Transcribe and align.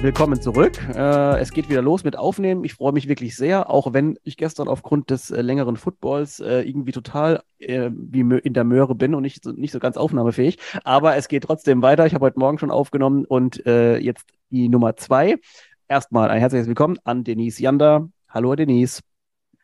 Willkommen 0.00 0.40
zurück. 0.40 0.78
Äh, 0.94 1.40
es 1.40 1.50
geht 1.50 1.68
wieder 1.68 1.82
los 1.82 2.04
mit 2.04 2.16
Aufnehmen. 2.16 2.62
Ich 2.62 2.74
freue 2.74 2.92
mich 2.92 3.08
wirklich 3.08 3.34
sehr, 3.34 3.68
auch 3.68 3.92
wenn 3.92 4.16
ich 4.22 4.36
gestern 4.36 4.68
aufgrund 4.68 5.10
des 5.10 5.32
äh, 5.32 5.42
längeren 5.42 5.76
Footballs 5.76 6.38
äh, 6.38 6.60
irgendwie 6.60 6.92
total 6.92 7.42
äh, 7.58 7.90
wie 7.92 8.20
in 8.20 8.54
der 8.54 8.62
Möhre 8.62 8.94
bin 8.94 9.16
und 9.16 9.22
nicht 9.22 9.42
so, 9.42 9.50
nicht 9.50 9.72
so 9.72 9.80
ganz 9.80 9.96
aufnahmefähig. 9.96 10.58
Aber 10.84 11.16
es 11.16 11.26
geht 11.26 11.42
trotzdem 11.42 11.82
weiter. 11.82 12.06
Ich 12.06 12.14
habe 12.14 12.24
heute 12.24 12.38
Morgen 12.38 12.58
schon 12.58 12.70
aufgenommen 12.70 13.24
und 13.24 13.66
äh, 13.66 13.98
jetzt 13.98 14.24
die 14.50 14.68
Nummer 14.68 14.94
zwei. 14.94 15.36
Erstmal 15.88 16.30
ein 16.30 16.38
herzliches 16.38 16.68
Willkommen 16.68 16.98
an 17.02 17.24
Denise 17.24 17.60
Jander. 17.60 18.08
Hallo 18.28 18.54
Denise. 18.54 19.00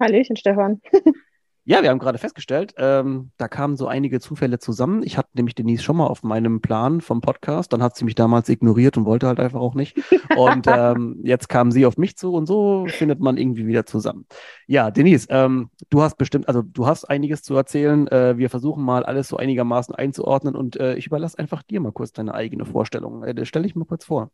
Hallöchen, 0.01 0.37
Stefan. 0.37 0.81
Ja, 1.67 1.83
wir 1.83 1.89
haben 1.89 1.99
gerade 1.99 2.19
festgestellt, 2.19 2.75
ähm, 2.77 3.31
da 3.39 3.49
kamen 3.49 3.79
so 3.79 3.87
einige 3.87 4.21
Zufälle 4.21 4.59
zusammen. 4.59 5.03
Ich 5.03 5.17
hatte 5.17 5.31
nämlich 5.33 5.55
Denise 5.55 5.83
schon 5.83 5.97
mal 5.97 6.07
auf 6.07 6.23
meinem 6.23 6.61
Plan 6.61 7.01
vom 7.01 7.23
Podcast, 7.23 7.73
dann 7.73 7.83
hat 7.83 7.97
sie 7.97 8.05
mich 8.05 8.15
damals 8.15 8.51
ignoriert 8.51 8.99
und 8.99 9.07
wollte 9.07 9.27
halt 9.29 9.41
einfach 9.41 9.61
auch 9.61 9.75
nicht. 9.75 9.97
Und 10.37 10.67
ähm, 10.67 11.21
jetzt 11.23 11.49
kam 11.49 11.71
sie 11.71 11.87
auf 11.87 11.97
mich 11.97 12.17
zu 12.17 12.35
und 12.35 12.47
so 12.47 12.87
findet 12.89 13.21
man 13.21 13.37
irgendwie 13.37 13.67
wieder 13.67 13.87
zusammen. 13.87 14.27
Ja, 14.67 14.91
Denise, 14.91 15.29
ähm, 15.31 15.71
du 15.91 16.03
hast 16.03 16.17
bestimmt, 16.17 16.49
also 16.49 16.61
du 16.61 16.87
hast 16.87 17.05
einiges 17.05 17.43
zu 17.43 17.55
erzählen. 17.55 18.09
Äh, 18.09 18.37
wir 18.37 18.51
versuchen 18.51 18.83
mal 18.83 19.05
alles 19.05 19.29
so 19.29 19.37
einigermaßen 19.37 19.95
einzuordnen 19.95 20.57
und 20.57 20.77
äh, 20.77 20.97
ich 20.97 21.07
überlasse 21.07 21.39
einfach 21.39 21.63
dir 21.63 21.81
mal 21.81 21.93
kurz 21.93 22.13
deine 22.13 22.35
eigene 22.35 22.65
Vorstellung. 22.65 23.23
Äh, 23.23 23.47
stell 23.47 23.63
dich 23.63 23.77
mal 23.77 23.85
kurz 23.85 24.05
vor. 24.05 24.31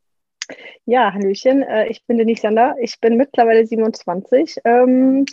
Ja, 0.87 1.13
Hallöchen, 1.13 1.63
äh, 1.63 1.89
ich 1.89 2.05
bin 2.07 2.19
Denise 2.19 2.43
Sander, 2.43 2.75
ich 2.81 2.99
bin 3.01 3.17
mittlerweile 3.17 3.67
27. 3.67 4.57
Ähm, 4.65 5.27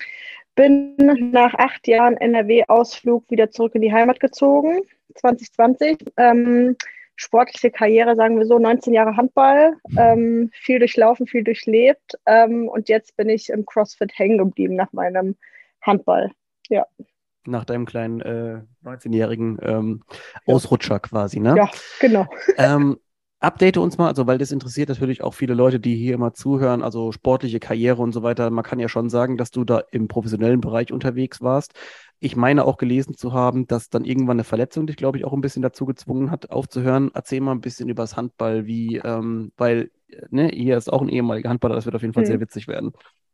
bin 0.57 0.95
nach 1.31 1.53
acht 1.53 1.87
Jahren 1.87 2.17
NRW-Ausflug 2.17 3.29
wieder 3.29 3.49
zurück 3.51 3.75
in 3.75 3.81
die 3.81 3.93
Heimat 3.93 4.19
gezogen, 4.19 4.81
2020. 5.15 5.97
Ähm, 6.17 6.75
sportliche 7.15 7.71
Karriere, 7.71 8.15
sagen 8.15 8.37
wir 8.37 8.45
so, 8.45 8.59
19 8.59 8.93
Jahre 8.93 9.15
Handball, 9.15 9.77
ähm, 9.97 10.49
viel 10.53 10.79
durchlaufen, 10.79 11.27
viel 11.27 11.43
durchlebt. 11.43 12.17
Ähm, 12.25 12.67
und 12.67 12.89
jetzt 12.89 13.15
bin 13.15 13.29
ich 13.29 13.49
im 13.49 13.65
CrossFit 13.65 14.11
hängen 14.17 14.39
geblieben 14.39 14.75
nach 14.75 14.91
meinem 14.93 15.35
Handball. 15.81 16.31
Ja. 16.69 16.85
Nach 17.45 17.63
deinem 17.63 17.85
kleinen 17.85 18.21
äh, 18.21 18.61
19-jährigen 18.83 19.59
ähm, 19.61 20.03
Ausrutscher 20.45 20.99
quasi, 20.99 21.39
ne? 21.39 21.55
Ja, 21.55 21.69
genau. 21.99 22.25
Update 23.39 23.77
uns 23.77 23.99
mal, 23.99 24.07
also 24.07 24.25
weil 24.25 24.39
das 24.39 24.51
interessiert 24.51 24.89
natürlich 24.89 25.21
auch 25.23 25.35
viele 25.35 25.53
Leute, 25.53 25.79
die 25.79 25.95
hier 25.95 26.15
immer 26.15 26.33
zuhören, 26.33 26.81
also 26.81 27.11
sportliche 27.11 27.59
Karriere 27.59 28.01
und 28.01 28.11
so 28.11 28.23
weiter. 28.23 28.49
Man 28.49 28.63
kann 28.63 28.79
ja 28.79 28.89
schon 28.89 29.09
sagen, 29.09 29.37
dass 29.37 29.51
du 29.51 29.63
da 29.63 29.83
im 29.91 30.07
professionellen 30.07 30.59
Bereich 30.59 30.91
unterwegs 30.91 31.41
warst. 31.41 31.73
Ich 32.19 32.35
meine 32.35 32.65
auch 32.65 32.77
gelesen 32.77 33.15
zu 33.15 33.33
haben, 33.33 33.67
dass 33.67 33.89
dann 33.89 34.05
irgendwann 34.05 34.37
eine 34.37 34.43
Verletzung 34.43 34.87
dich, 34.87 34.97
glaube 34.97 35.19
ich, 35.19 35.25
auch 35.25 35.33
ein 35.33 35.41
bisschen 35.41 35.61
dazu 35.61 35.85
gezwungen 35.85 36.31
hat, 36.31 36.49
aufzuhören. 36.49 37.11
Erzähl 37.13 37.41
mal 37.41 37.51
ein 37.51 37.61
bisschen 37.61 37.89
über 37.89 38.01
das 38.01 38.17
Handball, 38.17 38.65
wie, 38.65 38.97
ähm, 38.97 39.51
weil, 39.55 39.91
ne, 40.31 40.47
hier 40.47 40.75
ist 40.75 40.91
auch 40.91 41.03
ein 41.03 41.09
ehemaliger 41.09 41.49
Handballer, 41.49 41.75
das 41.75 41.85
wird 41.85 41.95
auf 41.95 42.01
jeden 42.01 42.15
Fall 42.15 42.23
hm. 42.23 42.27
sehr 42.27 42.39
witzig 42.39 42.67
werden. 42.67 42.93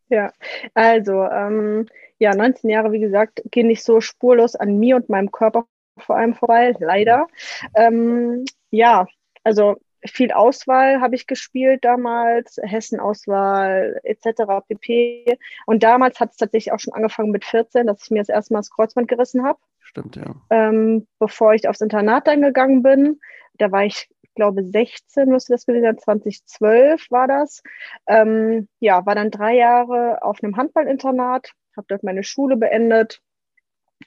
Ja, 0.09 0.33
also, 0.73 1.23
ähm, 1.23 1.85
ja, 2.19 2.35
19 2.35 2.69
Jahre, 2.69 2.91
wie 2.91 2.99
gesagt, 2.99 3.41
gehen 3.51 3.67
nicht 3.67 3.83
so 3.83 4.01
spurlos 4.01 4.55
an 4.55 4.79
mir 4.79 4.97
und 4.97 5.07
meinem 5.07 5.31
Körper 5.31 5.65
vor 5.97 6.17
allem 6.17 6.33
vorbei, 6.33 6.75
leider. 6.79 7.27
Ähm, 7.73 8.43
ja, 8.69 9.07
also 9.43 9.77
viel 10.05 10.31
Auswahl 10.31 11.01
habe 11.01 11.15
ich 11.15 11.27
gespielt 11.27 11.83
damals, 11.83 12.59
Hessen-Auswahl 12.61 13.99
etc. 14.03 14.65
pp. 14.67 15.37
Und 15.65 15.83
damals 15.83 16.19
hat 16.19 16.31
es 16.31 16.37
tatsächlich 16.37 16.73
auch 16.73 16.79
schon 16.79 16.93
angefangen 16.93 17.31
mit 17.31 17.45
14, 17.45 17.87
dass 17.87 18.03
ich 18.03 18.11
mir 18.11 18.19
das 18.19 18.29
erste 18.29 18.53
Mal 18.53 18.59
das 18.59 18.71
Kreuzband 18.71 19.07
gerissen 19.07 19.43
habe. 19.43 19.59
Stimmt, 19.79 20.15
ja. 20.15 20.35
Ähm, 20.49 21.07
bevor 21.19 21.53
ich 21.53 21.67
aufs 21.67 21.81
Internat 21.81 22.27
dann 22.27 22.41
gegangen 22.41 22.83
bin. 22.83 23.19
Da 23.57 23.71
war 23.71 23.85
ich, 23.85 24.09
glaube 24.35 24.63
16 24.63 25.29
müsste 25.29 25.53
das 25.53 25.65
gewesen 25.65 25.83
sein, 25.83 25.97
2012 25.97 27.11
war 27.11 27.27
das. 27.27 27.61
Ähm, 28.07 28.67
ja, 28.79 29.05
war 29.05 29.15
dann 29.15 29.31
drei 29.31 29.55
Jahre 29.55 30.23
auf 30.23 30.43
einem 30.43 30.57
Handballinternat, 30.57 31.51
habe 31.77 31.87
dort 31.87 32.03
meine 32.03 32.23
Schule 32.23 32.57
beendet 32.57 33.21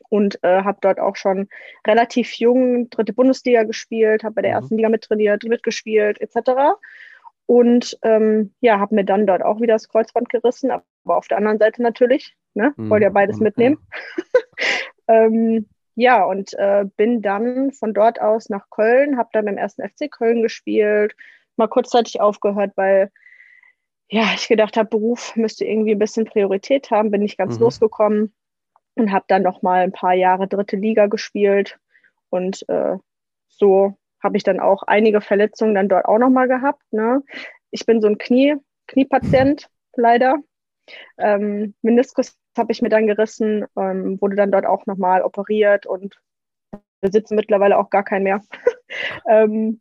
und 0.08 0.42
äh, 0.42 0.62
habe 0.62 0.78
dort 0.80 1.00
auch 1.00 1.16
schon 1.16 1.48
relativ 1.86 2.34
jung 2.34 2.90
dritte 2.90 3.12
Bundesliga 3.12 3.64
gespielt, 3.64 4.24
habe 4.24 4.36
bei 4.36 4.42
der 4.42 4.52
mhm. 4.52 4.56
ersten 4.56 4.76
Liga 4.76 4.88
mittrainiert, 4.88 5.44
mitgespielt 5.44 6.20
etc. 6.20 6.78
Und 7.46 7.98
ähm, 8.02 8.54
ja, 8.60 8.78
habe 8.78 8.94
mir 8.94 9.04
dann 9.04 9.26
dort 9.26 9.42
auch 9.42 9.60
wieder 9.60 9.74
das 9.74 9.88
Kreuzband 9.88 10.28
gerissen, 10.28 10.70
aber 10.70 11.16
auf 11.16 11.28
der 11.28 11.38
anderen 11.38 11.58
Seite 11.58 11.82
natürlich, 11.82 12.36
ne, 12.54 12.74
mhm. 12.76 12.90
wollte 12.90 13.04
ja 13.04 13.10
beides 13.10 13.38
mitnehmen. 13.38 13.78
ähm, 15.08 15.68
ja, 15.94 16.24
und 16.24 16.52
äh, 16.54 16.84
bin 16.96 17.22
dann 17.22 17.72
von 17.72 17.94
dort 17.94 18.20
aus 18.20 18.50
nach 18.50 18.68
Köln, 18.70 19.16
habe 19.16 19.30
dann 19.32 19.46
beim 19.46 19.56
ersten 19.56 19.82
FC 19.88 20.10
Köln 20.10 20.42
gespielt, 20.42 21.14
mal 21.56 21.68
kurzzeitig 21.68 22.20
aufgehört, 22.20 22.72
weil 22.76 23.10
ja, 24.08 24.24
ich 24.34 24.46
gedacht 24.46 24.76
habe, 24.76 24.88
Beruf 24.88 25.34
müsste 25.36 25.64
irgendwie 25.64 25.92
ein 25.92 25.98
bisschen 25.98 26.26
Priorität 26.26 26.90
haben, 26.90 27.10
bin 27.10 27.22
nicht 27.22 27.38
ganz 27.38 27.56
mhm. 27.56 27.62
losgekommen 27.62 28.34
und 28.96 29.12
habe 29.12 29.26
dann 29.28 29.42
noch 29.42 29.62
mal 29.62 29.82
ein 29.82 29.92
paar 29.92 30.14
Jahre 30.14 30.48
dritte 30.48 30.76
Liga 30.76 31.06
gespielt 31.06 31.78
und 32.30 32.68
äh, 32.68 32.96
so 33.48 33.94
habe 34.22 34.36
ich 34.36 34.42
dann 34.42 34.60
auch 34.60 34.82
einige 34.82 35.20
Verletzungen 35.20 35.74
dann 35.74 35.88
dort 35.88 36.06
auch 36.06 36.18
noch 36.18 36.30
mal 36.30 36.48
gehabt. 36.48 36.82
Ne? 36.90 37.22
Ich 37.70 37.86
bin 37.86 38.00
so 38.00 38.08
ein 38.08 38.18
Knie 38.18 38.56
Kniepatient 38.88 39.68
leider. 39.96 40.38
Ähm, 41.18 41.74
Meniskus 41.82 42.36
habe 42.56 42.72
ich 42.72 42.80
mir 42.82 42.88
dann 42.88 43.06
gerissen, 43.06 43.66
ähm, 43.76 44.20
wurde 44.20 44.36
dann 44.36 44.52
dort 44.52 44.66
auch 44.66 44.86
noch 44.86 44.96
mal 44.96 45.22
operiert 45.22 45.86
und 45.86 46.20
besitze 47.00 47.34
mittlerweile 47.34 47.78
auch 47.78 47.90
gar 47.90 48.04
keinen 48.04 48.22
mehr. 48.22 48.40
ähm, 49.28 49.80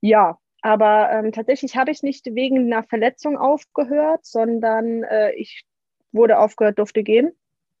ja, 0.00 0.38
aber 0.62 1.10
ähm, 1.12 1.32
tatsächlich 1.32 1.76
habe 1.76 1.90
ich 1.90 2.02
nicht 2.02 2.26
wegen 2.26 2.72
einer 2.72 2.84
Verletzung 2.84 3.36
aufgehört, 3.36 4.24
sondern 4.24 5.02
äh, 5.02 5.32
ich 5.32 5.64
wurde 6.12 6.38
aufgehört, 6.38 6.78
durfte 6.78 7.02
gehen 7.02 7.32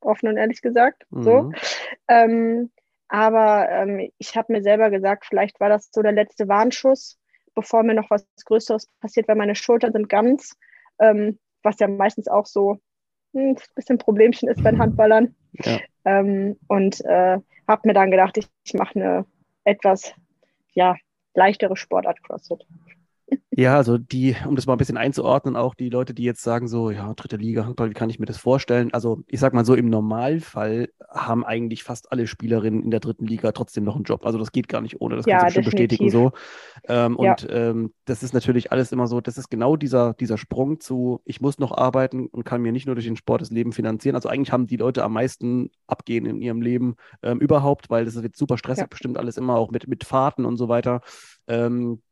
offen 0.06 0.28
und 0.28 0.36
ehrlich 0.36 0.62
gesagt. 0.62 1.04
Mhm. 1.10 1.22
So. 1.22 1.52
Ähm, 2.08 2.70
aber 3.08 3.68
ähm, 3.70 4.10
ich 4.18 4.36
habe 4.36 4.52
mir 4.52 4.62
selber 4.62 4.90
gesagt, 4.90 5.26
vielleicht 5.26 5.60
war 5.60 5.68
das 5.68 5.90
so 5.92 6.02
der 6.02 6.12
letzte 6.12 6.48
Warnschuss, 6.48 7.18
bevor 7.54 7.82
mir 7.82 7.94
noch 7.94 8.10
was 8.10 8.26
Größeres 8.44 8.88
passiert, 9.00 9.28
weil 9.28 9.36
meine 9.36 9.54
Schultern 9.54 9.92
sind 9.92 10.08
ganz, 10.08 10.56
ähm, 10.98 11.38
was 11.62 11.78
ja 11.78 11.88
meistens 11.88 12.28
auch 12.28 12.46
so 12.46 12.78
hm, 13.32 13.50
ein 13.50 13.56
bisschen 13.74 13.98
Problemchen 13.98 14.48
ist 14.48 14.62
bei 14.62 14.70
den 14.70 14.80
Handballern. 14.80 15.34
Ja. 15.52 15.78
Ähm, 16.04 16.58
und 16.68 17.04
äh, 17.04 17.38
habe 17.68 17.82
mir 17.84 17.94
dann 17.94 18.10
gedacht, 18.10 18.36
ich, 18.38 18.46
ich 18.64 18.74
mache 18.74 18.98
eine 18.98 19.26
etwas 19.64 20.14
ja, 20.72 20.96
leichtere 21.34 21.76
Sportart 21.76 22.22
CrossFit. 22.22 22.66
Ja, 23.58 23.76
also 23.76 23.96
die, 23.96 24.36
um 24.46 24.54
das 24.54 24.66
mal 24.66 24.74
ein 24.74 24.78
bisschen 24.78 24.98
einzuordnen, 24.98 25.56
auch 25.56 25.74
die 25.74 25.88
Leute, 25.88 26.12
die 26.12 26.24
jetzt 26.24 26.42
sagen 26.42 26.68
so, 26.68 26.90
ja, 26.90 27.14
dritte 27.14 27.36
Liga 27.36 27.64
Handball, 27.64 27.88
wie 27.88 27.94
kann 27.94 28.10
ich 28.10 28.18
mir 28.18 28.26
das 28.26 28.36
vorstellen? 28.36 28.92
Also 28.92 29.22
ich 29.28 29.40
sag 29.40 29.54
mal 29.54 29.64
so, 29.64 29.74
im 29.74 29.88
Normalfall 29.88 30.90
haben 31.08 31.42
eigentlich 31.42 31.82
fast 31.82 32.12
alle 32.12 32.26
Spielerinnen 32.26 32.82
in 32.82 32.90
der 32.90 33.00
dritten 33.00 33.24
Liga 33.24 33.52
trotzdem 33.52 33.84
noch 33.84 33.96
einen 33.96 34.04
Job. 34.04 34.26
Also 34.26 34.38
das 34.38 34.52
geht 34.52 34.68
gar 34.68 34.82
nicht 34.82 35.00
ohne, 35.00 35.16
das 35.16 35.24
ja, 35.24 35.38
kannst 35.38 35.56
du 35.56 35.62
schon 35.62 35.70
bestätigen 35.70 36.10
so. 36.10 36.32
Ähm, 36.86 37.16
ja. 37.18 37.30
Und 37.30 37.46
ähm, 37.48 37.94
das 38.04 38.22
ist 38.22 38.34
natürlich 38.34 38.72
alles 38.72 38.92
immer 38.92 39.06
so, 39.06 39.22
das 39.22 39.38
ist 39.38 39.48
genau 39.48 39.76
dieser, 39.76 40.12
dieser 40.12 40.36
Sprung 40.36 40.78
zu, 40.78 41.22
ich 41.24 41.40
muss 41.40 41.58
noch 41.58 41.72
arbeiten 41.72 42.26
und 42.26 42.44
kann 42.44 42.60
mir 42.60 42.72
nicht 42.72 42.84
nur 42.84 42.94
durch 42.94 43.06
den 43.06 43.16
Sport 43.16 43.40
das 43.40 43.50
Leben 43.50 43.72
finanzieren. 43.72 44.16
Also 44.16 44.28
eigentlich 44.28 44.52
haben 44.52 44.66
die 44.66 44.76
Leute 44.76 45.02
am 45.02 45.14
meisten 45.14 45.70
abgehen 45.86 46.26
in 46.26 46.42
ihrem 46.42 46.60
Leben 46.60 46.96
ähm, 47.22 47.40
überhaupt, 47.40 47.88
weil 47.88 48.04
das 48.04 48.22
wird 48.22 48.36
super 48.36 48.58
stressig, 48.58 48.82
ja. 48.82 48.88
bestimmt 48.88 49.16
alles 49.16 49.38
immer 49.38 49.56
auch 49.56 49.70
mit, 49.70 49.88
mit 49.88 50.04
Fahrten 50.04 50.44
und 50.44 50.58
so 50.58 50.68
weiter. 50.68 51.00
Ähm, 51.48 52.02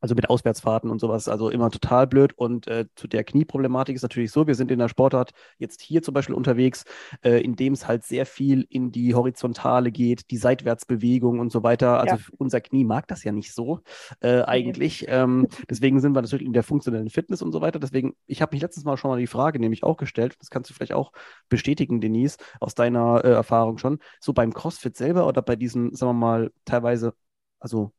also 0.00 0.14
mit 0.14 0.30
Auswärtsfahrten 0.30 0.90
und 0.90 1.00
sowas, 1.00 1.28
also 1.28 1.50
immer 1.50 1.70
total 1.70 2.06
blöd. 2.06 2.32
Und 2.36 2.66
äh, 2.66 2.86
zu 2.94 3.06
der 3.06 3.24
Knieproblematik 3.24 3.96
ist 3.96 4.02
natürlich 4.02 4.32
so, 4.32 4.46
wir 4.46 4.54
sind 4.54 4.70
in 4.70 4.78
der 4.78 4.88
Sportart 4.88 5.32
jetzt 5.58 5.80
hier 5.82 6.02
zum 6.02 6.14
Beispiel 6.14 6.34
unterwegs, 6.34 6.84
äh, 7.22 7.42
in 7.42 7.56
dem 7.56 7.74
es 7.74 7.86
halt 7.86 8.04
sehr 8.04 8.26
viel 8.26 8.66
in 8.68 8.92
die 8.92 9.14
Horizontale 9.14 9.92
geht, 9.92 10.30
die 10.30 10.36
Seitwärtsbewegung 10.36 11.38
und 11.38 11.52
so 11.52 11.62
weiter. 11.62 12.00
Also 12.00 12.16
ja. 12.16 12.22
unser 12.38 12.60
Knie 12.60 12.84
mag 12.84 13.06
das 13.08 13.24
ja 13.24 13.32
nicht 13.32 13.54
so 13.54 13.80
äh, 14.20 14.42
eigentlich. 14.42 15.06
Ähm, 15.08 15.48
deswegen 15.68 16.00
sind 16.00 16.14
wir 16.14 16.22
natürlich 16.22 16.46
in 16.46 16.52
der 16.52 16.62
funktionellen 16.62 17.10
Fitness 17.10 17.42
und 17.42 17.52
so 17.52 17.60
weiter. 17.60 17.78
Deswegen, 17.78 18.14
ich 18.26 18.42
habe 18.42 18.54
mich 18.54 18.62
letztens 18.62 18.84
mal 18.84 18.96
schon 18.96 19.10
mal 19.10 19.18
die 19.18 19.26
Frage 19.26 19.58
nämlich 19.58 19.82
auch 19.82 19.96
gestellt, 19.96 20.36
das 20.40 20.50
kannst 20.50 20.70
du 20.70 20.74
vielleicht 20.74 20.94
auch 20.94 21.12
bestätigen, 21.48 22.00
Denise, 22.00 22.38
aus 22.60 22.74
deiner 22.74 23.24
äh, 23.24 23.30
Erfahrung 23.30 23.78
schon, 23.78 23.98
so 24.20 24.32
beim 24.32 24.52
CrossFit 24.52 24.96
selber 24.96 25.26
oder 25.26 25.42
bei 25.42 25.56
diesen, 25.56 25.94
sagen 25.94 26.10
wir 26.10 26.14
mal, 26.14 26.52
teilweise, 26.64 27.14
also 27.58 27.92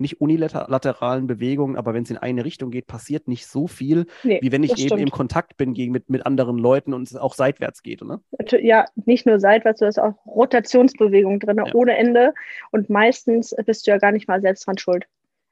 nicht 0.00 0.20
unilateralen 0.20 1.26
Bewegungen, 1.26 1.76
aber 1.76 1.94
wenn 1.94 2.02
es 2.02 2.10
in 2.10 2.16
eine 2.18 2.44
Richtung 2.44 2.70
geht, 2.70 2.86
passiert 2.86 3.28
nicht 3.28 3.46
so 3.46 3.66
viel, 3.66 4.06
Nee, 4.24 4.38
wie 4.42 4.52
wenn 4.52 4.62
ich 4.62 4.72
eben 4.72 4.80
stimmt. 4.80 5.00
im 5.02 5.10
Kontakt 5.10 5.56
bin 5.56 5.74
gegen, 5.74 5.92
mit, 5.92 6.08
mit 6.10 6.26
anderen 6.26 6.58
Leuten 6.58 6.94
und 6.94 7.02
es 7.08 7.16
auch 7.16 7.34
seitwärts 7.34 7.82
geht, 7.82 8.02
oder? 8.02 8.20
Ja, 8.50 8.86
nicht 8.94 9.26
nur 9.26 9.38
seitwärts, 9.40 9.80
du 9.80 9.86
hast 9.86 9.98
auch 9.98 10.14
Rotationsbewegungen 10.26 11.40
drin, 11.40 11.58
Ja. 11.58 11.74
ohne 11.74 11.96
Ende. 11.96 12.34
Und 12.70 12.90
meistens 12.90 13.54
bist 13.66 13.86
du 13.86 13.90
ja 13.90 13.98
gar 13.98 14.12
nicht 14.12 14.28
mal 14.28 14.40
selbst 14.40 14.66
dran 14.66 14.78
schuld. 14.78 15.06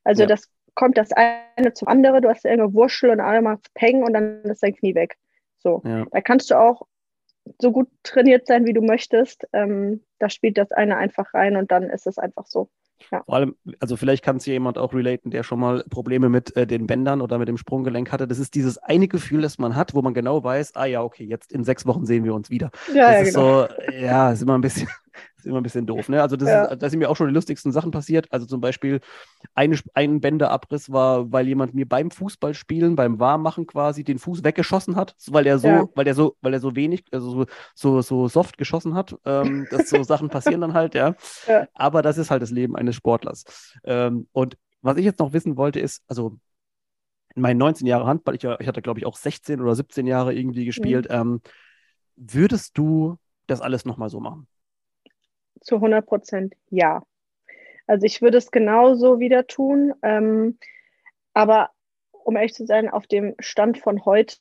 Also 0.05 0.23
Ja. 0.23 0.27
das 0.29 0.49
kommt 0.75 0.97
das 0.97 1.11
eine 1.13 1.73
zum 1.75 1.89
andere, 1.89 2.21
du 2.21 2.29
hast 2.29 2.45
irgendeine 2.45 2.73
Wurschel 2.75 3.11
und 3.11 3.21
einmal 3.21 3.59
Peng 3.75 4.03
und 4.05 4.13
dann 4.13 4.43
ist 4.45 4.63
dein 4.63 4.75
Knie 4.75 4.95
weg. 4.95 5.17
So. 5.59 5.83
Ja. 5.85 6.07
Da 6.11 6.21
kannst 6.21 6.51
du 6.51 6.55
auch 6.59 6.87
so 7.61 7.73
gut 7.73 7.89
trainiert 8.03 8.47
sein, 8.47 8.65
wie 8.67 8.73
du 8.75 8.81
möchtest. 8.83 9.47
Ähm, 9.53 10.05
da 10.19 10.29
spielt 10.31 10.57
das 10.59 10.71
eine 10.71 10.97
einfach 10.97 11.33
rein 11.35 11.57
und 11.57 11.71
dann 11.73 11.85
ist 11.85 12.07
es 12.07 12.19
einfach 12.19 12.47
so. 12.47 12.69
Vor 13.09 13.35
allem, 13.35 13.55
also 13.81 13.97
vielleicht 13.97 14.25
kann 14.25 14.37
es 14.37 14.45
hier 14.45 14.55
jemand 14.55 14.79
auch 14.79 14.93
relaten, 14.93 15.31
der 15.31 15.43
schon 15.43 15.61
mal 15.61 15.85
Probleme 15.89 16.29
mit 16.29 16.57
äh, 16.57 16.67
den 16.67 16.87
Bändern 16.87 17.21
oder 17.21 17.39
mit 17.39 17.49
dem 17.49 17.57
Sprunggelenk 17.57 18.13
hatte. 18.13 18.27
Das 18.27 18.39
ist 18.39 18.55
dieses 18.55 18.79
eine 18.79 19.09
Gefühl, 19.09 19.43
das 19.43 19.59
man 19.59 19.77
hat, 19.77 19.95
wo 19.95 20.03
man 20.03 20.15
genau 20.15 20.43
weiß, 20.43 20.75
ah 20.77 20.85
ja, 20.85 21.03
okay, 21.03 21.25
jetzt 21.25 21.53
in 21.53 21.65
sechs 21.65 21.87
Wochen 21.87 22.07
sehen 22.07 22.25
wir 22.25 22.35
uns 22.35 22.51
wieder. 22.51 22.71
Ja, 22.95 23.13
das 23.13 23.13
ja, 23.13 23.19
ist 23.21 23.35
genau. 23.35 23.67
so, 23.67 23.93
ja, 23.93 24.33
ist 24.33 24.43
immer 24.43 24.55
ein 24.57 24.61
bisschen, 24.61 24.89
ist 25.37 25.47
immer 25.47 25.59
ein 25.59 25.63
bisschen 25.63 25.87
doof. 25.87 26.09
Ne? 26.09 26.21
Also 26.23 26.37
das 26.37 26.49
Ja. 26.49 26.65
ist, 26.65 26.83
da 26.83 26.91
sind 26.91 26.99
mir 26.99 27.09
auch 27.11 27.17
schon 27.17 27.29
die 27.29 27.35
lustigsten 27.35 27.73
Sachen 27.73 27.91
passiert. 27.91 28.27
Also 28.33 28.47
zum 28.47 28.61
Beispiel 28.61 29.01
eine, 29.55 29.79
ein 29.95 30.21
Bänderabriss 30.21 30.91
war, 30.93 31.31
weil 31.33 31.47
jemand 31.49 31.75
mir 31.75 31.89
beim 31.89 32.11
Fußballspielen, 32.11 32.97
beim 32.97 33.19
Warmmachen 33.19 33.67
quasi 33.67 34.05
den 34.05 34.19
Fuß 34.19 34.45
weggeschossen 34.45 34.97
hat, 34.97 35.15
weil 35.31 35.47
er 35.47 35.59
so, 35.59 35.69
Ja. 35.69 35.89
weil 35.95 36.05
der 36.05 36.15
so, 36.15 36.37
weil 36.41 36.53
er 36.55 36.61
so 36.61 36.75
wenig, 36.77 37.05
also 37.13 37.31
so, 37.31 37.47
so, 37.75 38.01
so 38.03 38.29
soft 38.29 38.59
geschossen 38.59 38.95
hat. 38.95 39.17
Ähm, 39.25 39.67
dass 39.71 39.89
so 39.89 40.03
Sachen 40.03 40.29
passieren 40.29 40.61
dann 40.61 40.75
halt, 40.75 40.95
ja. 40.95 41.15
Ja. 41.47 41.67
Aber 41.75 42.03
das 42.03 42.19
ist 42.19 42.31
halt 42.31 42.43
das 42.43 42.51
Leben 42.51 42.77
eines 42.77 42.97
Sportlers. 42.97 43.45
Ähm, 43.85 44.29
und 44.33 44.57
was 44.83 44.97
ich 44.97 45.05
jetzt 45.05 45.19
noch 45.19 45.33
wissen 45.33 45.57
wollte, 45.57 45.81
ist, 45.81 46.03
also 46.09 46.39
in 47.35 47.43
meinen 47.43 47.59
19 47.59 47.87
Jahren 47.87 48.07
Handball, 48.07 48.35
ich, 48.35 48.45
ich 48.45 48.67
hatte, 48.67 48.83
glaube 48.83 48.99
ich, 49.01 49.07
auch 49.07 49.17
16 49.17 49.61
oder 49.61 49.75
17 49.75 50.07
Jahre 50.07 50.35
irgendwie 50.35 50.65
gespielt. 50.65 51.07
Ähm, 51.11 51.41
würdest 52.17 52.77
du 52.77 53.17
das 53.47 53.61
alles 53.61 53.85
nochmal 53.85 54.11
so 54.11 54.21
machen? 54.21 54.47
Zu 55.61 55.77
100 55.77 56.07
Prozent 56.07 56.55
ja. 56.71 57.03
Also 57.87 58.05
ich 58.05 58.21
würde 58.23 58.39
es 58.39 58.51
genauso 58.51 59.19
wieder 59.19 59.47
tun. 59.47 59.95
Ähm, 60.03 60.59
aber 61.35 61.71
um 62.13 62.37
ehrlich 62.37 62.55
zu 62.55 62.67
sein, 62.67 62.89
auf 62.91 63.07
dem 63.07 63.35
Stand 63.39 63.79
von 63.79 64.05
heute 64.05 64.37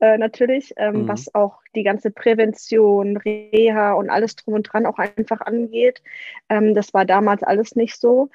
äh, 0.00 0.16
natürlich, 0.16 0.72
ähm, 0.76 1.02
Mhm. 1.02 1.08
was 1.08 1.34
auch 1.34 1.60
die 1.74 1.82
ganze 1.82 2.10
Prävention, 2.10 3.18
Reha 3.18 3.92
und 3.92 4.08
alles 4.08 4.34
drum 4.36 4.54
und 4.54 4.62
dran 4.64 4.86
auch 4.86 4.98
einfach 4.98 5.42
angeht. 5.42 6.02
Ähm, 6.48 6.74
das 6.74 6.94
war 6.94 7.04
damals 7.04 7.42
alles 7.42 7.76
nicht 7.76 8.00
so. 8.00 8.30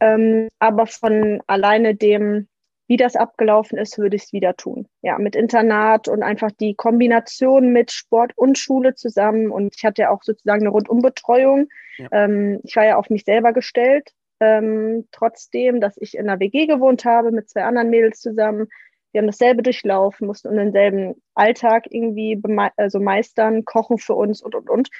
Ähm, 0.00 0.48
aber 0.58 0.86
von 0.86 1.40
alleine 1.46 1.94
dem, 1.94 2.48
wie 2.88 2.96
das 2.96 3.16
abgelaufen 3.16 3.78
ist, 3.78 3.98
würde 3.98 4.16
ich 4.16 4.24
es 4.24 4.32
wieder 4.32 4.56
tun. 4.56 4.88
Ja, 5.02 5.18
mit 5.18 5.34
Internat 5.34 6.08
und 6.08 6.22
einfach 6.22 6.50
die 6.52 6.74
Kombination 6.74 7.72
mit 7.72 7.90
Sport 7.90 8.32
und 8.36 8.58
Schule 8.58 8.94
zusammen. 8.94 9.50
Und 9.50 9.74
ich 9.76 9.84
hatte 9.84 10.02
ja 10.02 10.10
auch 10.10 10.22
sozusagen 10.22 10.62
eine 10.62 10.70
Rundumbetreuung. 10.70 11.68
Ja. 11.98 12.08
Ähm, 12.12 12.60
ich 12.62 12.76
war 12.76 12.84
ja 12.84 12.96
auf 12.96 13.10
mich 13.10 13.24
selber 13.24 13.52
gestellt. 13.52 14.12
Ähm, 14.38 15.08
trotzdem, 15.12 15.80
dass 15.80 15.96
ich 15.96 16.14
in 16.16 16.28
einer 16.28 16.40
WG 16.40 16.66
gewohnt 16.66 17.04
habe 17.04 17.32
mit 17.32 17.48
zwei 17.48 17.64
anderen 17.64 17.90
Mädels 17.90 18.20
zusammen. 18.20 18.68
Wir 19.12 19.22
haben 19.22 19.28
dasselbe 19.28 19.62
durchlaufen, 19.62 20.26
mussten 20.26 20.54
denselben 20.56 21.14
Alltag 21.34 21.86
irgendwie 21.88 22.38
also 22.76 23.00
meistern, 23.00 23.64
kochen 23.64 23.96
für 23.96 24.14
uns 24.14 24.42
und, 24.42 24.54
und, 24.54 24.68
und. 24.68 24.90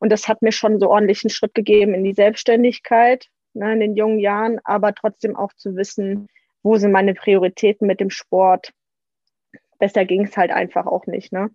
Und 0.00 0.10
das 0.10 0.28
hat 0.28 0.40
mir 0.40 0.52
schon 0.52 0.80
so 0.80 0.90
ordentlich 0.90 1.22
einen 1.24 1.30
Schritt 1.30 1.54
gegeben 1.54 1.92
in 1.92 2.02
die 2.02 2.14
Selbstständigkeit 2.14 3.28
ne, 3.56 3.72
in 3.72 3.80
den 3.80 3.96
jungen 3.96 4.20
Jahren, 4.20 4.60
aber 4.64 4.94
trotzdem 4.94 5.34
auch 5.34 5.52
zu 5.54 5.74
wissen, 5.74 6.28
wo 6.66 6.78
sind 6.78 6.90
meine 6.90 7.14
Prioritäten 7.14 7.86
mit 7.86 8.00
dem 8.00 8.10
Sport. 8.10 8.72
Besser 9.78 10.04
ging 10.04 10.24
es 10.24 10.36
halt 10.36 10.50
einfach 10.50 10.86
auch 10.86 11.06
nicht. 11.06 11.32
Ne? 11.32 11.50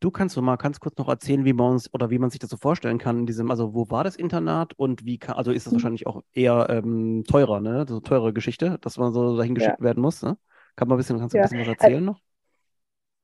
Du 0.00 0.10
kannst 0.10 0.36
du 0.36 0.42
mal 0.42 0.56
ganz 0.56 0.80
kurz 0.80 0.98
noch 0.98 1.08
erzählen, 1.08 1.44
wie 1.46 1.54
man 1.54 1.72
uns 1.72 1.92
oder 1.94 2.10
wie 2.10 2.18
man 2.18 2.28
sich 2.28 2.38
das 2.38 2.50
so 2.50 2.58
vorstellen 2.58 2.98
kann 2.98 3.20
in 3.20 3.26
diesem, 3.26 3.50
also 3.50 3.72
wo 3.74 3.88
war 3.90 4.04
das 4.04 4.16
Internat 4.16 4.74
und 4.78 5.04
wie 5.06 5.18
kann, 5.18 5.36
also 5.36 5.50
ist 5.50 5.66
das 5.66 5.72
Mhm. 5.72 5.76
wahrscheinlich 5.76 6.06
auch 6.06 6.22
eher 6.32 6.66
ähm, 6.68 7.24
teurer, 7.26 7.60
ne? 7.60 7.86
So 7.88 8.00
teure 8.00 8.32
Geschichte, 8.34 8.78
dass 8.82 8.98
man 8.98 9.12
so 9.14 9.36
dahin 9.36 9.54
geschickt 9.54 9.80
werden 9.80 10.02
muss, 10.02 10.22
ne? 10.22 10.36
Kann 10.76 10.88
man 10.88 10.96
ein 10.96 10.98
bisschen, 10.98 11.18
kannst 11.18 11.32
du 11.32 11.38
ein 11.38 11.40
Ja. 11.40 11.42
bisschen 11.42 11.58
was 11.60 11.68
erzählen 11.68 12.04
noch? 12.04 12.20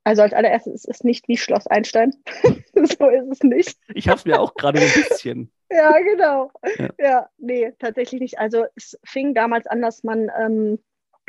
Also 0.04 0.22
als 0.22 0.32
allererstes, 0.32 0.74
es 0.74 0.84
ist 0.86 1.04
nicht 1.04 1.28
wie 1.28 1.36
Schloss 1.36 1.66
Einstein. 1.66 2.12
so 2.74 3.08
ist 3.08 3.28
es 3.30 3.42
nicht. 3.42 3.78
Ich 3.94 4.08
hab's 4.08 4.24
mir 4.24 4.40
auch 4.40 4.54
gerade 4.54 4.80
ein 4.80 4.92
bisschen. 4.92 5.52
Ja, 5.70 5.92
genau. 6.00 6.50
Ja. 6.78 6.88
Ja. 6.98 7.28
nee, 7.38 7.72
tatsächlich 7.78 8.20
nicht. 8.20 8.38
Also 8.38 8.64
es 8.76 8.98
fing 9.04 9.34
damals 9.34 9.66
an, 9.66 9.80
dass 9.80 10.02
man 10.04 10.30
ähm, 10.38 10.78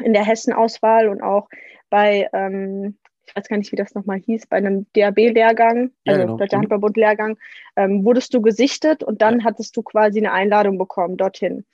in 0.04 0.14
der 0.14 0.26
Hessen-Auswahl 0.26 1.08
und 1.10 1.22
auch 1.22 1.48
bei, 1.90 2.28
ähm, 2.34 2.98
ich 3.26 3.36
weiß 3.36 3.48
gar 3.48 3.58
nicht, 3.58 3.72
wie 3.72 3.76
das 3.76 3.94
nochmal 3.94 4.18
hieß, 4.20 4.48
bei 4.48 4.58
einem 4.58 4.88
DAB-Lehrgang, 4.94 5.92
Ja, 6.06 6.14
also 6.14 6.22
genau. 6.26 6.38
Deutscher 6.38 6.58
Mhm. 6.58 6.62
Handballbund-Lehrgang, 6.62 7.38
ähm, 7.76 8.04
wurdest 8.04 8.34
du 8.34 8.42
gesichtet 8.42 9.04
und 9.04 9.22
dann 9.22 9.44
hattest 9.44 9.78
du 9.78 9.84
quasi 9.84 10.20
eine 10.20 10.32
Einladung 10.32 10.78
bekommen 10.78 11.18
dorthin. 11.18 11.66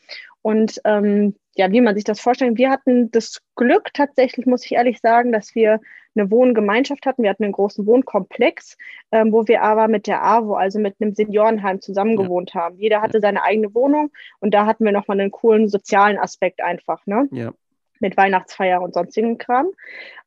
Und 0.42 0.82
ähm, 0.84 1.36
ja, 1.58 1.72
wie 1.72 1.82
man 1.82 1.96
sich 1.96 2.04
das 2.04 2.20
vorstellt, 2.22 2.58
wir 2.58 2.70
hatten 2.70 3.10
das 3.12 3.42
Glück 3.56 3.92
tatsächlich, 3.94 4.46
muss 4.46 4.64
ich 4.66 4.74
ehrlich 4.74 5.00
sagen, 5.00 5.32
dass 5.32 5.56
wir 5.56 5.80
eine 6.16 6.30
Wohngemeinschaft 6.32 7.06
hatten. 7.06 7.24
Wir 7.24 7.30
hatten 7.30 7.44
einen 7.44 7.54
großen 7.54 7.86
Wohnkomplex, 7.86 8.78
ähm, 9.12 9.32
wo 9.32 9.48
wir 9.48 9.62
aber 9.62 9.88
mit 9.88 10.08
der 10.08 10.24
AWO, 10.24 10.54
also 10.56 10.80
mit 10.80 10.96
einem 11.00 11.14
Seniorenheim 11.14 11.82
zusammen 11.82 12.18
Ja. 12.18 12.24
gewohnt 12.24 12.54
haben. 12.56 12.78
Jeder 12.78 13.02
hatte 13.02 13.20
seine 13.20 13.44
eigene 13.44 13.74
Wohnung 13.76 14.12
und 14.40 14.54
da 14.54 14.66
hatten 14.66 14.86
wir 14.86 14.92
nochmal 14.92 15.20
einen 15.20 15.32
coolen 15.32 15.68
sozialen 15.68 16.18
Aspekt 16.18 16.62
einfach, 16.62 17.06
ne? 17.06 17.28
Ja. 17.32 17.52
Mit 18.00 18.16
Weihnachtsfeier 18.18 18.82
und 18.82 18.94
sonstigen 18.94 19.38
Kram. 19.40 19.68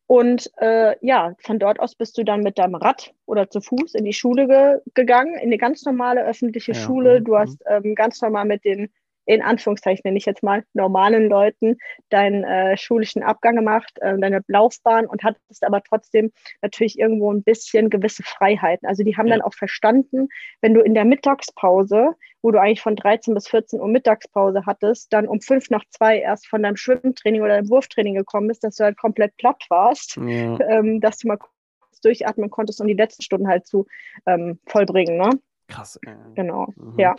Und 0.07 0.51
äh, 0.59 0.97
ja, 1.07 1.35
von 1.39 1.61
dort 1.61 1.79
aus 1.79 1.95
bist 1.95 2.19
du 2.19 2.25
dann 2.25 2.41
mit 2.43 2.59
deinem 2.59 2.75
Rad 2.75 3.13
oder 3.27 3.49
zu 3.49 3.61
Fuß 3.61 3.95
in 3.95 4.05
die 4.05 4.13
Schule 4.13 4.49
ge 4.49 4.79
gegangen, 4.95 5.35
in 5.37 5.43
eine 5.43 5.59
ganz 5.59 5.85
normale 5.85 6.25
öffentliche 6.25 6.73
Ja, 6.73 6.79
Schule. 6.79 7.21
mhm, 7.21 7.25
Du 7.25 7.39
hast 7.39 7.63
ähm, 7.69 7.95
ganz 7.95 8.21
normal 8.21 8.45
mit 8.47 8.65
den, 8.65 8.91
in 9.27 9.43
Anführungszeichen 9.43 10.03
nenne 10.05 10.19
ich 10.19 10.27
jetzt 10.27 10.43
mal, 10.43 10.65
normalen 10.73 11.29
Leuten 11.29 11.77
deinen 12.09 12.43
äh, 12.45 12.77
schulischen 12.77 13.23
Abgang 13.23 13.55
gemacht, 13.57 13.93
äh, 14.01 14.19
deine 14.19 14.43
Laufbahn 14.49 15.07
und 15.07 15.23
hattest 15.23 15.65
aber 15.65 15.83
trotzdem 15.83 16.33
natürlich 16.63 16.99
irgendwo 16.99 17.33
ein 17.33 17.43
bisschen 17.43 17.91
gewisse 17.91 18.23
Freiheiten. 18.23 18.89
Also 18.89 19.05
die 19.05 19.17
haben 19.17 19.27
Ja. 19.29 19.35
dann 19.37 19.43
auch 19.43 19.55
verstanden, 19.55 20.29
wenn 20.61 20.75
du 20.75 20.81
in 20.81 20.95
der 20.95 21.05
Mittagspause, 21.05 22.15
wo 22.43 22.51
du 22.51 22.61
eigentlich 22.61 22.81
von 22.81 22.97
13 22.97 23.35
bis 23.35 23.49
14 23.49 23.81
Uhr 23.81 23.89
Mittagspause 23.89 24.65
hattest, 24.67 25.13
dann 25.13 25.29
um 25.29 25.41
fünf 25.41 25.71
nach 25.71 25.85
zwei 25.91 26.19
erst 26.19 26.47
von 26.49 26.63
deinem 26.63 26.77
Schwimmtraining 26.77 27.43
oder 27.43 27.57
deinem 27.57 27.69
Wurftraining 27.71 28.15
gekommen 28.15 28.49
bist, 28.49 28.65
dass 28.65 28.77
du 28.77 28.85
halt 28.85 28.97
komplett 28.97 29.37
platt 29.37 29.63
warst, 29.69 30.17
Ja. 30.17 30.59
ähm, 30.61 31.01
dass 31.01 31.19
du 31.19 31.29
mal 31.29 31.37
kurz 31.37 32.01
durchatmen 32.03 32.49
konntest, 32.51 32.81
um 32.81 32.87
die 32.87 32.95
letzten 32.95 33.23
Stunden 33.23 33.47
halt 33.49 33.67
zu 33.67 33.87
ähm, 34.27 34.59
vollbringen. 34.67 35.19
Ne? 35.19 35.31
Krass. 35.69 36.01
äh. 36.07 36.11
Genau. 36.35 36.69
Mhm. 36.77 36.99
Ja. 36.99 37.15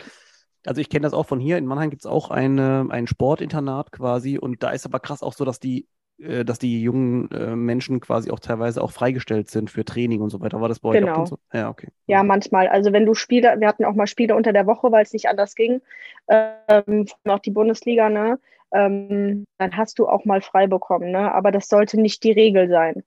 Also 0.64 0.80
ich 0.80 0.88
kenne 0.88 1.02
das 1.02 1.12
auch 1.12 1.26
von 1.26 1.40
hier. 1.40 1.58
In 1.58 1.66
Mannheim 1.66 1.90
gibt 1.90 2.02
es 2.02 2.06
auch 2.06 2.30
eine, 2.30 2.86
ein 2.90 3.06
Sportinternat 3.06 3.92
quasi 3.92 4.38
und 4.38 4.62
da 4.62 4.70
ist 4.70 4.86
aber 4.86 5.00
krass 5.00 5.22
auch 5.22 5.32
so, 5.32 5.44
dass 5.44 5.58
die, 5.60 5.86
äh, 6.18 6.44
dass 6.44 6.58
die 6.58 6.82
jungen 6.82 7.30
äh, 7.32 7.56
Menschen 7.56 8.00
quasi 8.00 8.30
auch 8.30 8.40
teilweise 8.40 8.82
auch 8.82 8.92
freigestellt 8.92 9.50
sind 9.50 9.70
für 9.70 9.84
Training 9.84 10.20
und 10.20 10.30
so 10.30 10.40
weiter. 10.40 10.60
War 10.60 10.68
das 10.68 10.80
bei 10.80 10.90
euch 10.90 10.98
auch 10.98 11.00
Genau. 11.00 11.14
dann 11.14 11.26
so? 11.26 11.38
Ja, 11.52 11.68
okay. 11.68 11.88
Ja, 12.06 12.22
manchmal. 12.22 12.68
Also 12.68 12.92
wenn 12.92 13.06
du 13.06 13.14
Spiele, 13.14 13.56
wir 13.58 13.68
hatten 13.68 13.84
auch 13.84 13.94
mal 13.94 14.06
Spiele 14.06 14.36
unter 14.36 14.52
der 14.52 14.66
Woche, 14.66 14.92
weil 14.92 15.02
es 15.02 15.12
nicht 15.12 15.28
anders 15.28 15.54
ging, 15.54 15.80
ähm, 16.28 17.06
auch 17.24 17.40
die 17.40 17.50
Bundesliga, 17.50 18.08
ne? 18.08 18.38
Ähm, 18.74 19.44
dann 19.58 19.76
hast 19.76 19.98
du 19.98 20.08
auch 20.08 20.24
mal 20.24 20.40
frei 20.40 20.66
bekommen, 20.66 21.10
ne? 21.10 21.32
Aber 21.32 21.50
das 21.50 21.68
sollte 21.68 22.00
nicht 22.00 22.22
die 22.24 22.32
Regel 22.32 22.68
sein. 22.68 23.02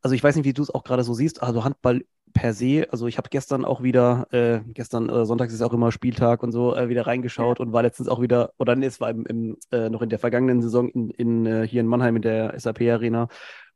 Also 0.00 0.14
ich 0.14 0.22
weiß 0.22 0.36
nicht, 0.36 0.44
wie 0.44 0.52
du 0.52 0.62
es 0.62 0.70
auch 0.70 0.84
gerade 0.84 1.02
so 1.02 1.14
siehst. 1.14 1.42
Also 1.42 1.64
Handball 1.64 2.04
per 2.32 2.54
se, 2.54 2.86
also 2.90 3.06
ich 3.06 3.18
habe 3.18 3.28
gestern 3.28 3.64
auch 3.64 3.82
wieder, 3.82 4.26
äh, 4.30 4.60
gestern 4.72 5.08
äh, 5.08 5.24
Sonntags 5.24 5.52
ist 5.52 5.62
auch 5.62 5.72
immer 5.72 5.92
Spieltag 5.92 6.42
und 6.42 6.52
so, 6.52 6.74
äh, 6.74 6.88
wieder 6.88 7.06
reingeschaut 7.06 7.60
und 7.60 7.72
war 7.72 7.82
letztens 7.82 8.08
auch 8.08 8.20
wieder, 8.20 8.52
oder 8.58 8.76
nee, 8.76 8.86
es 8.86 9.00
war 9.00 9.10
im, 9.10 9.26
im, 9.26 9.56
äh, 9.70 9.88
noch 9.88 10.02
in 10.02 10.08
der 10.08 10.18
vergangenen 10.18 10.62
Saison 10.62 10.88
in, 10.88 11.10
in, 11.10 11.46
äh, 11.46 11.66
hier 11.66 11.80
in 11.80 11.86
Mannheim 11.86 12.16
in 12.16 12.22
der 12.22 12.58
SAP 12.58 12.82
Arena. 12.82 13.28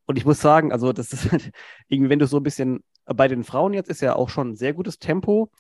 Und 0.06 0.18
ich 0.18 0.24
muss 0.24 0.40
sagen, 0.40 0.72
also 0.72 0.92
das 0.92 1.12
ist 1.12 1.30
halt 1.32 1.50
irgendwie, 1.88 2.10
wenn 2.10 2.18
du 2.18 2.26
so 2.26 2.38
ein 2.38 2.42
bisschen, 2.42 2.82
bei 3.04 3.28
den 3.28 3.44
Frauen 3.44 3.74
jetzt 3.74 3.90
ist 3.90 4.00
ja 4.00 4.14
auch 4.14 4.28
schon 4.28 4.50
ein 4.50 4.56
sehr 4.56 4.74
gutes 4.74 4.98
Tempo. 4.98 5.50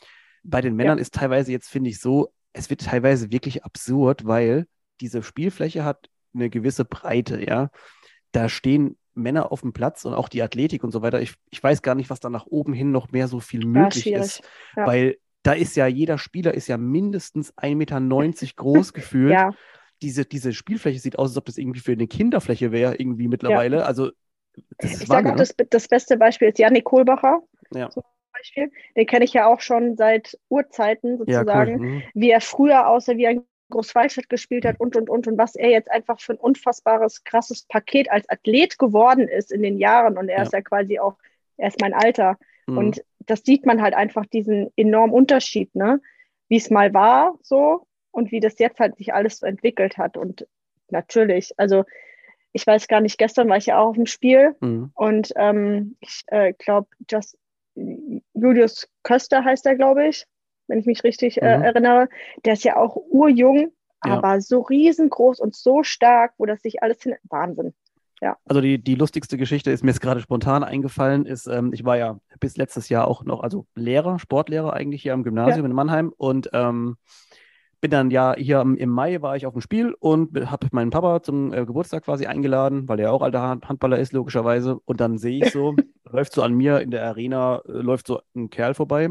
Bei 0.44 0.60
den 0.60 0.74
Männern 0.76 0.98
ist 0.98 1.14
teilweise 1.14 1.52
jetzt, 1.52 1.68
finde 1.68 1.90
ich, 1.90 2.00
so, 2.00 2.32
es 2.52 2.70
wird 2.70 2.82
teilweise 2.82 3.30
wirklich 3.32 3.64
absurd, 3.64 4.26
weil 4.26 4.66
diese 5.00 5.22
Spielfläche 5.22 5.84
hat 5.84 6.10
eine 6.34 6.50
gewisse 6.50 6.84
Breite, 6.84 7.44
ja. 7.44 7.70
Da 8.32 8.48
stehen 8.48 8.96
Männer 9.14 9.52
auf 9.52 9.60
dem 9.62 9.72
Platz 9.72 10.04
und 10.04 10.14
auch 10.14 10.28
die 10.28 10.42
Athletik 10.42 10.84
und 10.84 10.90
so 10.92 11.02
weiter. 11.02 11.20
Ich, 11.20 11.34
ich 11.50 11.62
weiß 11.62 11.82
gar 11.82 11.94
nicht, 11.94 12.10
was 12.10 12.20
da 12.20 12.30
nach 12.30 12.46
oben 12.46 12.72
hin 12.72 12.90
noch 12.92 13.10
mehr 13.12 13.28
so 13.28 13.40
viel 13.40 13.64
möglich 13.66 14.04
schwierig. 14.04 14.20
ist, 14.20 14.42
Ja. 14.76 14.86
weil 14.86 15.18
da 15.42 15.52
ist 15.52 15.76
ja 15.76 15.86
jeder 15.86 16.18
Spieler 16.18 16.54
ist 16.54 16.68
ja 16.68 16.76
mindestens 16.78 17.52
1,90 17.56 17.74
Meter 17.76 18.00
groß 18.56 18.92
gefühlt. 18.92 19.32
Ja, 19.32 19.50
Diese, 20.00 20.24
diese 20.24 20.52
Spielfläche 20.52 20.98
sieht 20.98 21.18
aus, 21.18 21.30
als 21.30 21.36
ob 21.36 21.44
das 21.46 21.58
irgendwie 21.58 21.80
für 21.80 21.92
eine 21.92 22.06
Kinderfläche 22.06 22.72
wäre, 22.72 22.96
irgendwie 22.96 23.28
mittlerweile. 23.28 23.84
Also, 23.86 24.10
ich 24.82 24.96
sage 24.98 25.08
Wahnsinn, 25.10 25.26
auch, 25.32 25.36
ne? 25.36 25.36
das, 25.36 25.54
das 25.70 25.88
beste 25.88 26.16
Beispiel 26.16 26.48
ist 26.48 26.58
Janik 26.58 26.84
Kohlbacher. 26.84 27.40
Ja. 27.74 27.90
Zum 27.90 28.02
Beispiel. 28.32 28.70
Den 28.96 29.06
kenne 29.06 29.24
ich 29.24 29.32
ja 29.32 29.46
auch 29.46 29.60
schon 29.60 29.96
seit 29.96 30.38
Urzeiten 30.48 31.18
Ja, 31.26 31.40
sozusagen. 31.40 31.80
cool. 31.80 31.86
Mhm. 31.86 32.02
Wie 32.14 32.30
er 32.30 32.40
früher 32.40 32.88
aussah, 32.88 33.16
wie 33.16 33.24
er 33.24 33.42
Großwaldstadt 33.72 34.28
gespielt 34.28 34.64
hat 34.64 34.78
und, 34.78 34.96
und, 34.96 35.10
und. 35.10 35.26
Und 35.26 35.38
was 35.38 35.56
er 35.56 35.70
jetzt 35.70 35.90
einfach 35.90 36.20
für 36.20 36.34
ein 36.34 36.38
unfassbares, 36.38 37.24
krasses 37.24 37.62
Paket 37.62 38.10
als 38.10 38.28
Athlet 38.28 38.78
geworden 38.78 39.28
ist 39.28 39.50
in 39.52 39.62
den 39.62 39.78
Jahren. 39.78 40.16
Und 40.16 40.28
er 40.28 40.38
ja. 40.38 40.42
ist 40.42 40.52
ja 40.52 40.60
quasi 40.60 40.98
auch, 40.98 41.16
er 41.56 41.68
ist 41.68 41.80
mein 41.80 41.94
Alter. 41.94 42.38
Mhm. 42.66 42.78
Und 42.78 43.04
das 43.20 43.42
sieht 43.42 43.66
man 43.66 43.82
halt 43.82 43.94
einfach 43.94 44.26
diesen 44.26 44.70
enormen 44.76 45.14
Unterschied, 45.14 45.74
ne? 45.74 46.00
Wie 46.48 46.56
es 46.56 46.70
mal 46.70 46.92
war, 46.92 47.38
so, 47.42 47.86
und 48.10 48.30
wie 48.30 48.40
das 48.40 48.58
jetzt 48.58 48.78
halt 48.78 48.96
sich 48.96 49.14
alles 49.14 49.38
so 49.38 49.46
entwickelt 49.46 49.96
hat. 49.96 50.16
Und 50.16 50.46
natürlich, 50.90 51.52
also 51.56 51.84
ich 52.52 52.66
weiß 52.66 52.88
gar 52.88 53.00
nicht, 53.00 53.18
gestern 53.18 53.48
war 53.48 53.56
ich 53.56 53.66
ja 53.66 53.78
auch 53.78 53.88
auf 53.88 53.96
dem 53.96 54.06
Spiel 54.06 54.54
mhm. 54.60 54.90
und 54.94 55.32
ähm, 55.36 55.96
ich 56.00 56.22
äh, 56.26 56.52
glaube, 56.52 56.88
Julius 58.34 58.88
Köster 59.02 59.44
heißt 59.44 59.64
er, 59.64 59.76
glaube 59.76 60.08
ich 60.08 60.26
wenn 60.72 60.78
ich 60.78 60.86
mich 60.86 61.04
richtig 61.04 61.42
äh, 61.42 61.58
mhm. 61.58 61.64
erinnere. 61.64 62.08
Der 62.46 62.54
ist 62.54 62.64
ja 62.64 62.76
auch 62.76 62.96
urjung, 62.96 63.72
ja. 64.04 64.14
aber 64.14 64.40
so 64.40 64.62
riesengroß 64.62 65.38
und 65.38 65.54
so 65.54 65.82
stark, 65.82 66.32
wo 66.38 66.46
das 66.46 66.62
sich 66.62 66.82
alles 66.82 67.02
hin. 67.02 67.14
Wahnsinn. 67.28 67.74
Ja. 68.22 68.38
Also 68.46 68.62
die, 68.62 68.82
die 68.82 68.94
lustigste 68.94 69.36
Geschichte 69.36 69.70
ist 69.70 69.84
mir 69.84 69.90
jetzt 69.90 70.00
gerade 70.00 70.20
spontan 70.20 70.64
eingefallen, 70.64 71.26
ist, 71.26 71.46
ähm, 71.46 71.72
ich 71.74 71.84
war 71.84 71.98
ja 71.98 72.18
bis 72.40 72.56
letztes 72.56 72.88
Jahr 72.88 73.06
auch 73.06 73.24
noch, 73.24 73.42
also 73.42 73.66
Lehrer, 73.74 74.18
Sportlehrer 74.18 74.72
eigentlich 74.72 75.02
hier 75.02 75.12
am 75.12 75.24
Gymnasium 75.24 75.66
ja. 75.66 75.70
in 75.70 75.74
Mannheim 75.74 76.12
und 76.16 76.48
ähm, 76.54 76.96
bin 77.82 77.90
dann 77.90 78.10
ja 78.10 78.34
hier 78.34 78.60
im 78.60 78.88
Mai 78.88 79.20
war 79.20 79.36
ich 79.36 79.44
auf 79.44 79.52
dem 79.52 79.60
Spiel 79.60 79.94
und 79.98 80.50
habe 80.50 80.68
meinen 80.70 80.90
Papa 80.90 81.22
zum 81.22 81.52
äh, 81.52 81.66
Geburtstag 81.66 82.04
quasi 82.04 82.26
eingeladen, 82.26 82.88
weil 82.88 83.00
er 83.00 83.12
auch 83.12 83.22
alter 83.22 83.42
Handballer 83.42 83.98
ist, 83.98 84.12
logischerweise. 84.12 84.78
Und 84.84 85.00
dann 85.00 85.18
sehe 85.18 85.44
ich 85.44 85.52
so, 85.52 85.74
läuft 86.10 86.32
so 86.32 86.42
an 86.42 86.54
mir 86.54 86.80
in 86.80 86.92
der 86.92 87.04
Arena, 87.04 87.60
äh, 87.66 87.72
läuft 87.72 88.06
so 88.06 88.22
ein 88.34 88.48
Kerl 88.48 88.74
vorbei 88.74 89.10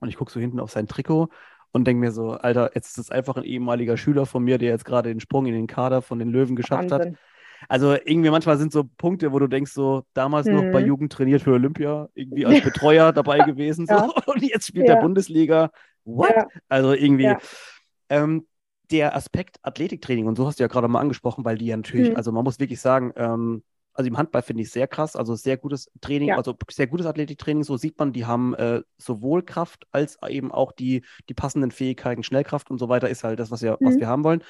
und 0.00 0.08
ich 0.08 0.16
gucke 0.16 0.32
so 0.32 0.40
hinten 0.40 0.60
auf 0.60 0.70
sein 0.70 0.86
Trikot 0.86 1.28
und 1.72 1.86
denke 1.86 2.00
mir 2.00 2.12
so, 2.12 2.32
Alter, 2.32 2.70
jetzt 2.74 2.90
ist 2.90 2.98
es 2.98 3.10
einfach 3.10 3.36
ein 3.36 3.44
ehemaliger 3.44 3.96
Schüler 3.96 4.26
von 4.26 4.42
mir, 4.42 4.58
der 4.58 4.70
jetzt 4.70 4.84
gerade 4.84 5.10
den 5.10 5.20
Sprung 5.20 5.46
in 5.46 5.54
den 5.54 5.66
Kader 5.66 6.02
von 6.02 6.18
den 6.18 6.30
Löwen 6.30 6.56
geschafft 6.56 6.90
Wahnsinn. 6.90 7.12
hat. 7.12 7.18
Also 7.68 7.92
irgendwie 7.92 8.30
manchmal 8.30 8.56
sind 8.56 8.72
so 8.72 8.84
Punkte, 8.84 9.32
wo 9.32 9.38
du 9.38 9.48
denkst, 9.48 9.72
so 9.72 10.04
damals 10.14 10.46
hm. 10.46 10.54
noch 10.54 10.72
bei 10.72 10.80
mhm. 10.80 10.86
Jugend 10.86 11.12
trainiert 11.12 11.42
für 11.42 11.52
Olympia, 11.52 12.08
irgendwie 12.14 12.46
als 12.46 12.62
Betreuer 12.62 13.12
dabei 13.14 13.40
gewesen, 13.40 13.86
so, 13.86 13.94
ja. 13.94 14.10
und 14.26 14.42
jetzt 14.42 14.68
spielt 14.68 14.88
ja. 14.88 14.94
der 14.94 15.02
Bundesliga. 15.02 15.70
What? 16.04 16.30
Ja. 16.30 16.46
Also 16.68 16.92
irgendwie. 16.92 17.34
Ähm, 18.08 18.46
der 18.90 19.14
Aspekt 19.14 19.58
Athletiktraining, 19.60 20.26
und 20.26 20.36
so 20.36 20.46
hast 20.46 20.58
du 20.58 20.64
ja 20.64 20.68
gerade 20.68 20.88
mal 20.88 21.00
angesprochen, 21.00 21.44
weil 21.44 21.58
die 21.58 21.66
ja 21.66 21.76
natürlich, 21.76 22.08
hm. 22.08 22.16
also 22.16 22.32
man 22.32 22.42
muss 22.42 22.58
wirklich 22.58 22.80
sagen, 22.80 23.12
ähm, 23.16 23.62
also 23.98 24.08
im 24.08 24.16
Handball 24.16 24.42
finde 24.42 24.62
ich 24.62 24.70
sehr 24.70 24.86
krass, 24.86 25.16
also 25.16 25.34
sehr 25.34 25.56
gutes 25.56 25.90
Training, 26.00 26.28
ja. 26.28 26.36
also 26.36 26.54
sehr 26.70 26.86
gutes 26.86 27.04
Athletiktraining, 27.04 27.64
so 27.64 27.76
sieht 27.76 27.98
man, 27.98 28.12
die 28.12 28.26
haben 28.26 28.54
äh, 28.54 28.82
sowohl 28.96 29.42
Kraft 29.42 29.88
als 29.90 30.18
eben 30.28 30.52
auch 30.52 30.70
die, 30.70 31.04
die 31.28 31.34
passenden 31.34 31.72
Fähigkeiten, 31.72 32.22
Schnellkraft 32.22 32.70
und 32.70 32.78
so 32.78 32.88
weiter, 32.88 33.08
ist 33.08 33.24
halt 33.24 33.40
das, 33.40 33.50
was 33.50 33.60
wir, 33.60 33.76
mhm. 33.80 33.86
was 33.86 33.96
wir 33.96 34.06
haben 34.06 34.22
wollen. 34.22 34.44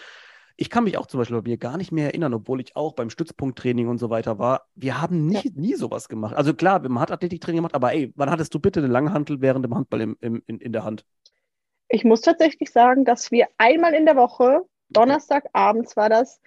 Ich 0.58 0.68
kann 0.68 0.84
mich 0.84 0.98
auch 0.98 1.06
zum 1.06 1.18
Beispiel 1.18 1.40
bei 1.40 1.48
mir 1.48 1.56
gar 1.56 1.78
nicht 1.78 1.92
mehr 1.92 2.08
erinnern, 2.08 2.34
obwohl 2.34 2.60
ich 2.60 2.76
auch 2.76 2.92
beim 2.92 3.08
Stützpunkttraining 3.08 3.88
und 3.88 3.96
so 3.96 4.10
weiter 4.10 4.38
war. 4.38 4.66
Wir 4.74 5.00
haben 5.00 5.24
nie, 5.24 5.36
ja. 5.36 5.50
nie 5.54 5.74
sowas 5.76 6.10
gemacht. 6.10 6.36
Also 6.36 6.52
klar, 6.52 6.86
man 6.86 7.00
hat 7.00 7.10
Athletiktraining 7.10 7.60
gemacht, 7.60 7.74
aber 7.74 7.94
ey, 7.94 8.12
wann 8.16 8.30
hattest 8.30 8.52
du 8.52 8.58
bitte 8.58 8.80
eine 8.80 8.88
Langhantel 8.88 9.40
während 9.40 9.64
dem 9.64 9.74
Handball 9.74 10.02
im, 10.02 10.18
im, 10.20 10.42
in, 10.46 10.60
in 10.60 10.72
der 10.74 10.84
Hand? 10.84 11.06
Ich 11.88 12.04
muss 12.04 12.20
tatsächlich 12.20 12.70
sagen, 12.70 13.06
dass 13.06 13.30
wir 13.30 13.46
einmal 13.56 13.94
in 13.94 14.04
der 14.04 14.16
Woche, 14.16 14.60
Donnerstagabends 14.90 15.96
war 15.96 16.10
das, 16.10 16.38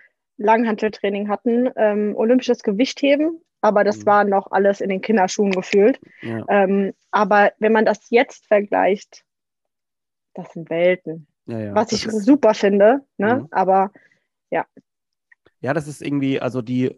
Langhanteltraining 0.43 1.29
hatten, 1.29 1.69
ähm, 1.75 2.15
olympisches 2.15 2.63
Gewichtheben, 2.63 3.41
aber 3.61 3.83
das 3.83 3.99
mhm. 3.99 4.05
war 4.05 4.23
noch 4.23 4.51
alles 4.51 4.81
in 4.81 4.89
den 4.89 5.01
Kinderschuhen 5.01 5.51
gefühlt. 5.51 5.99
Ja. 6.21 6.45
Ähm, 6.49 6.93
aber 7.11 7.51
wenn 7.59 7.71
man 7.71 7.85
das 7.85 8.09
jetzt 8.09 8.47
vergleicht, 8.47 9.23
das 10.33 10.51
sind 10.53 10.69
Welten. 10.69 11.27
Ja, 11.45 11.59
ja, 11.59 11.75
Was 11.75 11.91
ich 11.91 12.03
super 12.03 12.53
finde, 12.53 13.01
ne? 13.17 13.41
Mhm. 13.41 13.47
aber 13.51 13.91
ja, 14.49 14.65
ja, 15.61 15.73
das 15.73 15.87
ist 15.87 16.01
irgendwie, 16.01 16.41
also 16.41 16.61
die, 16.61 16.85
äh, 16.85 16.97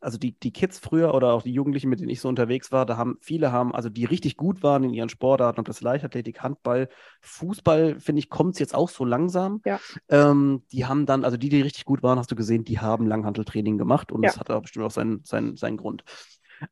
also 0.00 0.16
die, 0.16 0.38
die 0.38 0.52
Kids 0.52 0.78
früher 0.78 1.12
oder 1.12 1.32
auch 1.32 1.42
die 1.42 1.52
Jugendlichen, 1.52 1.88
mit 1.90 1.98
denen 1.98 2.08
ich 2.08 2.20
so 2.20 2.28
unterwegs 2.28 2.70
war, 2.70 2.86
da 2.86 2.96
haben 2.96 3.18
viele 3.20 3.50
haben, 3.50 3.74
also 3.74 3.88
die 3.88 4.04
richtig 4.04 4.36
gut 4.36 4.62
waren 4.62 4.84
in 4.84 4.94
ihren 4.94 5.08
Sportarten, 5.08 5.58
ob 5.58 5.66
das 5.66 5.80
Leichtathletik, 5.80 6.40
Handball, 6.42 6.88
Fußball, 7.20 7.98
finde 7.98 8.20
ich, 8.20 8.30
kommt 8.30 8.54
es 8.54 8.60
jetzt 8.60 8.74
auch 8.74 8.88
so 8.88 9.04
langsam. 9.04 9.60
Ja. 9.64 9.80
Ähm, 10.08 10.62
die 10.70 10.86
haben 10.86 11.04
dann, 11.04 11.24
also 11.24 11.36
die, 11.36 11.48
die 11.48 11.60
richtig 11.60 11.84
gut 11.84 12.02
waren, 12.04 12.18
hast 12.18 12.30
du 12.30 12.36
gesehen, 12.36 12.64
die 12.64 12.78
haben 12.78 13.06
Langhanteltraining 13.06 13.76
gemacht 13.76 14.12
und 14.12 14.22
ja. 14.22 14.30
das 14.30 14.38
hat 14.38 14.50
aber 14.50 14.62
bestimmt 14.62 14.86
auch 14.86 14.90
seinen, 14.92 15.24
seinen, 15.24 15.56
seinen 15.56 15.76
Grund. 15.76 16.04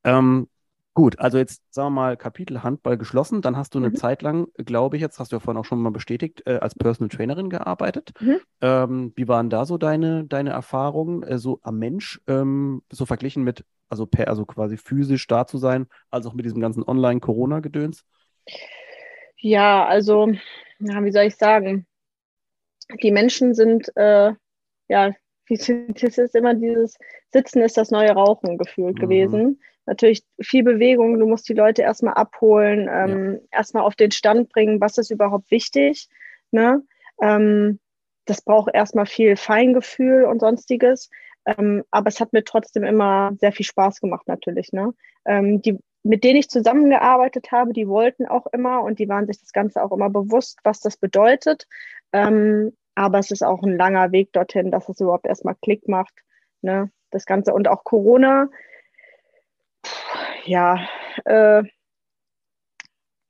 Ähm, 0.04 0.48
Gut, 0.94 1.18
also 1.18 1.38
jetzt 1.38 1.60
sagen 1.74 1.88
wir 1.88 1.90
mal 2.02 2.16
Kapitel 2.16 2.62
Handball 2.62 2.96
geschlossen. 2.96 3.42
Dann 3.42 3.56
hast 3.56 3.74
du 3.74 3.78
eine 3.78 3.88
mhm. 3.88 3.96
Zeit 3.96 4.22
lang, 4.22 4.46
glaube 4.56 4.94
ich, 4.94 5.02
jetzt 5.02 5.18
hast 5.18 5.32
du 5.32 5.36
ja 5.36 5.40
vorhin 5.40 5.60
auch 5.60 5.64
schon 5.64 5.80
mal 5.80 5.90
bestätigt, 5.90 6.42
äh, 6.46 6.58
als 6.60 6.76
Personal 6.76 7.08
Trainerin 7.08 7.50
gearbeitet. 7.50 8.12
Mhm. 8.20 8.40
Ähm, 8.60 9.12
wie 9.16 9.26
waren 9.26 9.50
da 9.50 9.66
so 9.66 9.76
deine, 9.76 10.24
deine 10.24 10.50
Erfahrungen, 10.50 11.24
äh, 11.24 11.38
so 11.38 11.58
am 11.62 11.80
Mensch, 11.80 12.20
ähm, 12.28 12.82
so 12.92 13.06
verglichen 13.06 13.42
mit, 13.42 13.64
also 13.88 14.06
per, 14.06 14.28
also 14.28 14.46
quasi 14.46 14.76
physisch 14.76 15.26
da 15.26 15.48
zu 15.48 15.58
sein, 15.58 15.88
als 16.10 16.26
auch 16.26 16.34
mit 16.34 16.44
diesem 16.44 16.60
ganzen 16.60 16.84
Online-Corona-Gedöns? 16.84 18.04
Ja, 19.36 19.84
also, 19.86 20.30
ja, 20.78 21.04
wie 21.04 21.10
soll 21.10 21.24
ich 21.24 21.34
sagen? 21.34 21.88
Die 23.02 23.10
Menschen 23.10 23.54
sind, 23.54 23.90
äh, 23.96 24.32
ja, 24.86 25.12
wie 25.46 25.56
das 25.56 26.18
ist 26.18 26.36
immer 26.36 26.54
dieses 26.54 26.96
Sitzen 27.32 27.62
ist 27.62 27.76
das 27.76 27.90
neue 27.90 28.12
Rauchen 28.12 28.58
gefühlt 28.58 28.94
mhm. 28.94 29.00
gewesen 29.00 29.58
natürlich 29.86 30.22
viel 30.40 30.62
Bewegung. 30.62 31.18
Du 31.18 31.26
musst 31.26 31.48
die 31.48 31.54
Leute 31.54 31.82
erstmal 31.82 32.14
abholen, 32.14 32.88
ähm, 32.90 33.32
ja. 33.34 33.58
erstmal 33.58 33.84
auf 33.84 33.94
den 33.94 34.10
Stand 34.10 34.50
bringen, 34.50 34.80
was 34.80 34.98
ist 34.98 35.10
überhaupt 35.10 35.50
wichtig. 35.50 36.08
Ne? 36.50 36.82
Ähm, 37.20 37.78
das 38.26 38.42
braucht 38.42 38.74
erstmal 38.74 39.06
viel 39.06 39.36
Feingefühl 39.36 40.24
und 40.24 40.40
sonstiges. 40.40 41.10
Ähm, 41.46 41.84
aber 41.90 42.08
es 42.08 42.20
hat 42.20 42.32
mir 42.32 42.44
trotzdem 42.44 42.84
immer 42.84 43.32
sehr 43.38 43.52
viel 43.52 43.66
Spaß 43.66 44.00
gemacht, 44.00 44.26
natürlich. 44.26 44.72
Ne? 44.72 44.94
Ähm, 45.26 45.60
die, 45.60 45.78
mit 46.02 46.24
denen 46.24 46.38
ich 46.38 46.48
zusammengearbeitet 46.48 47.52
habe, 47.52 47.72
die 47.72 47.88
wollten 47.88 48.26
auch 48.26 48.46
immer 48.52 48.82
und 48.82 48.98
die 48.98 49.08
waren 49.08 49.26
sich 49.26 49.40
das 49.40 49.52
Ganze 49.52 49.82
auch 49.82 49.92
immer 49.92 50.10
bewusst, 50.10 50.58
was 50.64 50.80
das 50.80 50.96
bedeutet. 50.96 51.66
Ähm, 52.12 52.72
aber 52.94 53.18
es 53.18 53.30
ist 53.30 53.42
auch 53.42 53.62
ein 53.62 53.76
langer 53.76 54.12
Weg 54.12 54.32
dorthin, 54.32 54.70
dass 54.70 54.88
es 54.88 55.00
überhaupt 55.00 55.26
erstmal 55.26 55.56
Klick 55.60 55.88
macht. 55.88 56.14
Ne? 56.62 56.90
Das 57.10 57.26
Ganze 57.26 57.52
und 57.52 57.68
auch 57.68 57.84
Corona 57.84 58.48
ja, 60.44 60.86
äh, 61.24 61.62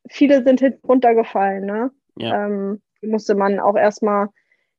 viele 0.08 0.44
sind 0.44 0.60
hinten 0.60 0.86
runtergefallen. 0.86 1.64
Ne? 1.64 1.90
Ja. 2.16 2.46
Ähm, 2.46 2.82
musste 3.02 3.34
man 3.34 3.60
auch 3.60 3.76
erstmal, 3.76 4.26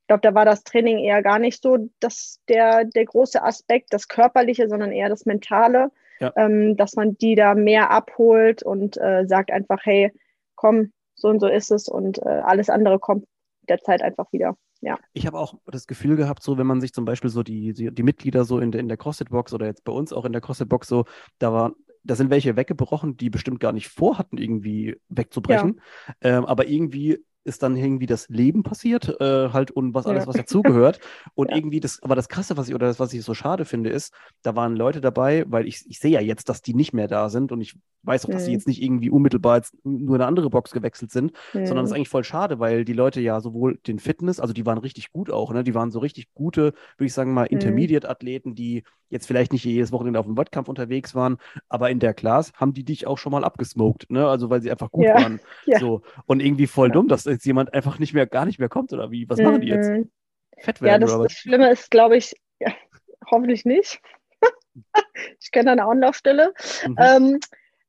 ich 0.02 0.08
glaube, 0.08 0.22
da 0.22 0.34
war 0.34 0.46
das 0.46 0.64
Training 0.64 1.00
eher 1.00 1.22
gar 1.22 1.40
nicht 1.40 1.62
so 1.62 1.90
dass 2.00 2.40
der, 2.48 2.86
der 2.86 3.06
große 3.06 3.44
Aspekt, 3.44 3.94
das 3.94 4.08
Körperliche, 4.08 4.68
sondern 4.70 4.92
eher 4.92 5.10
das 5.10 5.26
Mentale, 5.26 5.92
ja. 6.20 6.32
ähm, 6.36 6.76
dass 6.78 6.96
man 6.96 7.18
die 7.18 7.36
da 7.36 7.56
mehr 7.56 7.92
abholt 7.92 8.64
und 8.64 8.98
äh, 8.98 9.26
sagt 9.28 9.52
einfach, 9.52 9.80
hey, 9.84 10.12
komm, 10.56 10.92
so 11.16 11.30
und 11.30 11.40
so 11.40 11.48
ist 11.48 11.72
es 11.72 11.88
und 11.88 12.20
äh, 12.20 12.42
alles 12.44 12.70
andere 12.70 13.00
kommt 13.00 13.26
der 13.70 13.80
Zeit 13.80 14.02
einfach 14.02 14.32
wieder. 14.32 14.58
Ja. 14.82 15.00
Ich 15.14 15.26
habe 15.26 15.40
auch 15.40 15.56
das 15.66 15.88
Gefühl 15.88 16.16
gehabt, 16.16 16.44
so 16.44 16.58
wenn 16.58 16.68
man 16.68 16.82
sich 16.82 16.94
zum 16.94 17.06
Beispiel 17.06 17.30
so 17.30 17.42
die, 17.42 17.74
die, 17.74 17.92
die 17.92 18.04
Mitglieder 18.04 18.44
so 18.46 18.60
in 18.60 18.72
der, 18.72 18.82
in 18.82 18.88
der 18.88 18.98
CrossFit-Box 18.98 19.54
oder 19.54 19.66
jetzt 19.66 19.84
bei 19.84 19.92
uns 19.92 20.14
auch 20.14 20.26
in 20.26 20.32
der 20.32 20.42
CrossFit-Box 20.42 20.88
so, 20.88 21.06
da 21.40 21.52
war 21.54 21.74
da 22.06 22.16
sind 22.16 22.30
welche 22.30 22.56
weggebrochen, 22.56 23.18
die 23.18 23.30
bestimmt 23.30 23.60
gar 23.60 23.72
nicht 23.72 23.88
vorhatten, 23.88 24.38
irgendwie 24.38 25.00
wegzubrechen. 25.10 25.82
Ja. 26.24 26.38
Ähm, 26.38 26.46
aber 26.46 26.68
irgendwie 26.68 27.26
ist 27.46 27.64
dann 27.64 27.78
irgendwie 27.78 28.08
das 28.08 28.28
Leben 28.28 28.64
passiert, 28.64 29.22
äh, 29.22 29.50
halt 29.50 29.72
und 29.72 29.94
was 29.94 30.08
alles, 30.08 30.24
ja. 30.24 30.28
was 30.28 30.36
dazugehört. 30.36 31.00
Und 31.36 31.50
ja. 31.50 31.58
irgendwie 31.58 31.80
das, 31.80 32.02
aber 32.02 32.16
das 32.16 32.30
Krasse, 32.30 32.58
was 32.58 32.68
ich, 32.70 32.76
oder 32.76 32.88
das, 32.88 33.00
was 33.00 33.14
ich 33.14 33.24
so 33.24 33.34
schade 33.34 33.66
finde, 33.66 33.90
ist, 33.90 34.14
da 34.42 34.56
waren 34.56 34.76
Leute 34.76 35.02
dabei, 35.02 35.46
weil 35.48 35.68
ich, 35.68 35.86
ich 35.88 36.00
sehe 36.00 36.12
ja 36.12 36.22
jetzt, 36.22 36.50
dass 36.50 36.62
die 36.62 36.74
nicht 36.74 36.94
mehr 36.94 37.08
da 37.08 37.30
sind 37.30 37.52
und 37.52 37.62
ich 37.62 37.76
weiß 38.04 38.26
auch, 38.26 38.30
dass 38.30 38.44
mhm. 38.44 38.46
sie 38.46 38.54
jetzt 38.54 38.68
nicht 38.68 38.82
irgendwie 38.82 39.10
unmittelbar 39.10 39.58
jetzt 39.58 39.76
nur 39.84 40.16
eine 40.16 40.26
andere 40.26 40.50
Box 40.50 40.72
gewechselt 40.72 41.12
sind, 41.12 41.32
mhm. 41.54 41.66
sondern 41.66 41.86
das 41.86 41.92
ist 41.92 41.96
eigentlich 41.96 42.10
voll 42.10 42.24
schade, 42.24 42.60
weil 42.60 42.86
die 42.86 42.94
Leute 42.94 43.22
ja 43.22 43.40
sowohl 43.42 43.78
den 43.88 44.00
Fitness, 44.00 44.40
also 44.40 44.54
die 44.54 44.66
waren 44.66 44.78
richtig 44.78 45.12
gut 45.12 45.30
auch, 45.30 45.52
ne? 45.52 45.64
Die 45.64 45.76
waren 45.76 45.92
so 45.92 46.00
richtig 46.00 46.34
gute, 46.34 46.74
würde 46.98 47.06
ich 47.06 47.14
sagen 47.14 47.34
mal, 47.34 47.48
mhm. 47.50 47.58
Intermediate-Athleten, 47.58 48.56
die 48.56 48.84
jetzt 49.10 49.28
vielleicht 49.28 49.54
nicht 49.54 49.64
jedes 49.64 49.92
Wochenende 49.92 50.20
auf 50.20 50.26
dem 50.26 50.38
Wettkampf 50.38 50.68
unterwegs 50.68 51.14
waren, 51.16 51.38
aber 51.70 51.90
in 51.90 52.00
der 52.00 52.14
Class 52.14 52.52
haben 52.56 52.74
die 52.74 52.84
dich 52.84 53.08
auch 53.08 53.18
schon 53.18 53.32
mal 53.32 53.44
abgesmoked, 53.44 54.10
ne? 54.10 54.28
Also 54.28 54.50
weil 54.50 54.62
sie 54.62 54.72
einfach 54.72 54.92
gut 54.92 55.06
ja. 55.06 55.16
waren. 55.16 55.40
Ja. 55.66 55.80
So. 55.80 56.02
Und 56.28 56.42
irgendwie 56.42 56.68
voll 56.68 56.92
dumm, 56.92 57.08
dass 57.08 57.26
jetzt 57.36 57.46
jemand 57.46 57.74
einfach 57.74 58.00
nicht 58.00 58.14
mehr, 58.14 58.26
gar 58.26 58.46
nicht 58.46 58.60
mehr 58.60 58.70
kommt 58.70 58.94
oder 58.94 59.12
wie? 59.12 59.30
Was 59.30 59.40
machen 59.40 59.62
die 59.62 59.68
jetzt? 59.68 59.90
Mhm. 59.90 60.12
Fett 60.58 60.82
werden, 60.82 61.02
ja, 61.02 61.06
das, 61.08 61.12
oder 61.12 61.24
was? 61.26 61.34
das 61.34 61.40
Schlimme 61.40 61.72
ist, 61.72 61.92
glaube 61.92 62.18
ich, 62.18 62.36
ja, 62.60 62.72
hoffentlich 63.30 63.66
nicht. 63.66 64.02
ich 65.40 65.52
kenne 65.52 65.72
eine 65.72 65.86
Anlaufstelle. 65.86 66.54
Mhm. 66.86 66.96
Ähm, 67.00 67.40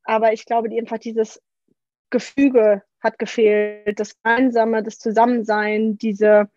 aber 0.04 0.32
ich 0.32 0.44
glaube, 0.44 0.68
die, 0.68 0.78
einfach 0.78 0.98
dieses 0.98 1.42
Gefüge 2.10 2.82
hat 3.00 3.18
gefehlt, 3.18 3.98
das 3.98 4.20
Gemeinsame, 4.22 4.82
das 4.82 4.98
Zusammensein, 4.98 5.98
diese, 5.98 6.48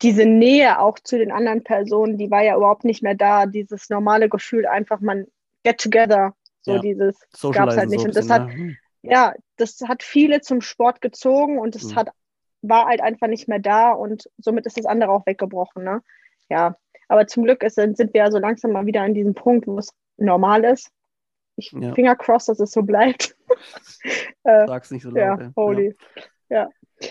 diese 0.00 0.24
Nähe 0.24 0.80
auch 0.80 0.98
zu 0.98 1.18
den 1.18 1.32
anderen 1.32 1.64
Personen, 1.64 2.18
die 2.18 2.30
war 2.30 2.42
ja 2.42 2.56
überhaupt 2.56 2.84
nicht 2.84 3.02
mehr 3.02 3.14
da. 3.14 3.46
Dieses 3.46 3.90
normale 3.90 4.28
Gefühl, 4.28 4.66
einfach 4.66 5.00
man 5.00 5.26
get 5.64 5.78
together, 5.78 6.34
so 6.62 6.74
ja. 6.74 6.80
dieses 6.80 7.18
gab 7.52 7.68
es 7.68 7.76
halt 7.76 7.90
nicht. 7.90 8.00
So 8.00 8.06
und 8.06 8.16
das 8.16 8.30
hat, 8.30 8.48
ne? 8.48 8.76
Ja, 9.02 9.34
das 9.56 9.80
hat 9.86 10.02
viele 10.02 10.40
zum 10.40 10.60
Sport 10.60 11.00
gezogen 11.00 11.58
und 11.58 11.76
es 11.76 11.90
mhm. 11.90 11.96
hat 11.96 12.08
war 12.62 12.86
halt 12.86 13.00
einfach 13.00 13.26
nicht 13.26 13.48
mehr 13.48 13.58
da 13.58 13.90
und 13.90 14.30
somit 14.38 14.66
ist 14.66 14.78
das 14.78 14.86
andere 14.86 15.10
auch 15.10 15.26
weggebrochen. 15.26 15.84
Ne? 15.84 16.02
Ja, 16.48 16.76
aber 17.08 17.26
zum 17.26 17.42
Glück 17.42 17.62
ist, 17.62 17.74
sind 17.74 17.98
wir 17.98 18.20
ja 18.20 18.30
so 18.30 18.38
langsam 18.38 18.72
mal 18.72 18.86
wieder 18.86 19.02
an 19.02 19.14
diesem 19.14 19.34
Punkt, 19.34 19.66
wo 19.66 19.78
es 19.78 19.92
normal 20.16 20.64
ist. 20.64 20.90
Ich 21.56 21.72
ja. 21.72 21.92
Finger 21.92 22.16
cross, 22.16 22.46
dass 22.46 22.60
es 22.60 22.70
so 22.70 22.82
bleibt. 22.82 23.36
äh, 24.44 24.66
Sag's 24.66 24.90
nicht 24.90 25.02
so 25.02 25.10
laut. 25.10 25.40
Ja, 25.40 25.52
holy. 25.56 25.96
Ja. 26.48 26.70
Ja. 27.00 27.10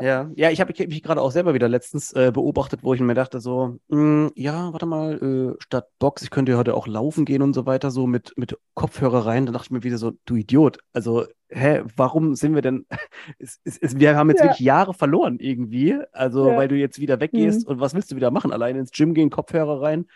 Ja, 0.00 0.30
ja, 0.36 0.50
ich 0.50 0.60
habe 0.60 0.72
mich 0.86 1.02
gerade 1.02 1.20
auch 1.20 1.32
selber 1.32 1.54
wieder 1.54 1.68
letztens 1.68 2.12
äh, 2.12 2.30
beobachtet, 2.32 2.84
wo 2.84 2.94
ich 2.94 3.00
mir 3.00 3.14
dachte, 3.14 3.40
so, 3.40 3.78
mh, 3.88 3.96
hm, 3.96 4.30
ja, 4.36 4.72
warte 4.72 4.86
mal, 4.86 5.14
äh, 5.16 5.62
statt 5.62 5.88
Box, 5.98 6.22
ich 6.22 6.30
könnte 6.30 6.52
ja 6.52 6.58
heute 6.58 6.74
auch 6.74 6.86
laufen 6.86 7.24
gehen 7.24 7.42
und 7.42 7.54
so 7.54 7.66
weiter, 7.66 7.90
so 7.90 8.06
mit, 8.06 8.32
mit 8.36 8.56
Kopfhörer 8.74 9.26
rein. 9.26 9.46
Dann 9.46 9.52
dachte 9.52 9.66
ich 9.66 9.70
mir 9.72 9.82
wieder 9.82 9.98
so, 9.98 10.12
du 10.24 10.36
Idiot. 10.36 10.78
Also, 10.92 11.26
hä, 11.48 11.82
warum 11.96 12.34
sind 12.36 12.54
wir 12.54 12.62
denn, 12.62 12.86
es, 13.38 13.58
es, 13.64 13.78
es, 13.78 13.98
wir 13.98 14.16
haben 14.16 14.30
jetzt 14.30 14.40
ja. 14.40 14.46
wirklich 14.46 14.60
Jahre 14.60 14.94
verloren 14.94 15.38
irgendwie, 15.40 15.98
also, 16.12 16.50
ja. 16.50 16.56
weil 16.56 16.68
du 16.68 16.76
jetzt 16.76 17.00
wieder 17.00 17.20
weggehst 17.20 17.66
mhm. 17.66 17.74
und 17.74 17.80
was 17.80 17.94
willst 17.94 18.12
du 18.12 18.16
wieder 18.16 18.30
machen? 18.30 18.52
Alleine 18.52 18.78
ins 18.78 18.92
Gym 18.92 19.14
gehen, 19.14 19.30
Kopfhörer 19.30 19.82
rein 19.82 20.06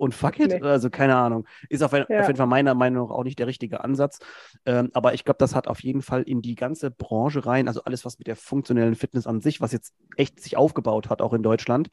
und 0.00 0.14
fuck 0.14 0.40
it. 0.40 0.48
Nee. 0.48 0.62
Also 0.62 0.88
keine 0.88 1.14
Ahnung. 1.16 1.46
Ist 1.68 1.82
auf, 1.82 1.92
ein, 1.92 2.06
ja. 2.08 2.20
auf, 2.20 2.26
jeden 2.26 2.38
Fall 2.38 2.46
meiner 2.46 2.74
Meinung 2.74 3.08
nach 3.08 3.14
auch 3.14 3.22
nicht 3.22 3.38
der 3.38 3.46
richtige 3.46 3.84
Ansatz. 3.84 4.18
Ähm, 4.64 4.90
aber 4.94 5.12
ich 5.12 5.24
glaube, 5.24 5.38
das 5.38 5.54
hat 5.54 5.68
auf 5.68 5.80
jeden 5.80 6.00
Fall 6.00 6.22
in 6.22 6.40
die 6.40 6.54
ganze 6.54 6.90
Branche 6.90 7.44
rein, 7.44 7.68
also 7.68 7.84
alles, 7.84 8.04
was 8.04 8.18
mit 8.18 8.26
der 8.26 8.36
funktionellen 8.36 8.94
Fitness 8.94 9.26
an 9.26 9.42
sich, 9.42 9.60
was 9.60 9.72
jetzt 9.72 9.94
echt 10.16 10.40
sich 10.40 10.56
aufgebaut 10.56 11.10
hat, 11.10 11.20
auch 11.20 11.34
in 11.34 11.42
Deutschland, 11.42 11.90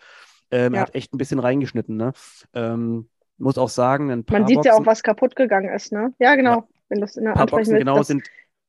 ähm, 0.52 0.74
ja. 0.74 0.82
hat 0.82 0.96
echt 0.96 1.14
ein 1.14 1.18
bisschen 1.18 1.40
reingeschnitten. 1.40 1.98
Ne? 1.98 2.14
Ähm, 2.54 3.10
muss 3.38 3.58
auch 3.58 3.70
sagen, 3.70 4.10
ein 4.10 4.24
paar 4.24 4.40
Man 4.40 4.48
sieht 4.48 4.56
Boxen, 4.56 4.72
ja 4.72 4.78
auch, 4.80 4.86
was 4.86 5.04
kaputt 5.04 5.36
gegangen 5.36 5.74
ist, 5.74 5.92
ne? 5.92 6.14
Ja, 6.18 6.36
genau. 6.36 6.56
Ja. 6.56 6.68
Wenn 6.90 7.02
das 7.02 7.18
in 7.18 7.26
der 7.26 7.34
paar 7.34 7.46
Boxen, 7.46 7.78
genau, 7.78 8.02
sind, 8.04 8.24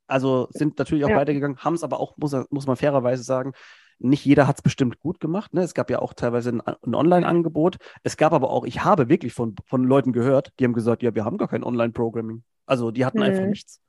also 0.08 0.48
sind 0.50 0.78
natürlich 0.78 1.04
auch 1.04 1.10
weitergegangen, 1.10 1.58
haben 1.58 1.74
es 1.74 1.84
aber 1.84 2.00
auch, 2.00 2.16
muss, 2.16 2.34
muss 2.50 2.66
man 2.66 2.76
fairerweise 2.76 3.22
sagen, 3.22 3.52
nicht 3.98 4.24
jeder 4.24 4.46
hat 4.46 4.56
es 4.56 4.62
bestimmt 4.62 5.00
gut 5.00 5.20
gemacht. 5.20 5.54
Ne? 5.54 5.62
Es 5.62 5.74
gab 5.74 5.90
ja 5.90 5.98
auch 5.98 6.14
teilweise 6.14 6.50
ein, 6.50 6.60
ein 6.60 6.94
Online-Angebot. 6.94 7.76
Es 8.02 8.16
gab 8.16 8.32
aber 8.32 8.50
auch, 8.50 8.64
ich 8.64 8.84
habe 8.84 9.08
wirklich 9.08 9.32
von, 9.32 9.56
von 9.66 9.84
Leuten 9.84 10.12
gehört, 10.12 10.52
die 10.58 10.64
haben 10.64 10.72
gesagt, 10.72 11.02
ja, 11.02 11.14
wir 11.14 11.24
haben 11.24 11.38
gar 11.38 11.48
kein 11.48 11.64
Online-Programming. 11.64 12.42
Also 12.66 12.90
die 12.90 13.04
hatten 13.04 13.18
mhm. 13.18 13.24
einfach 13.24 13.46
nichts. 13.46 13.80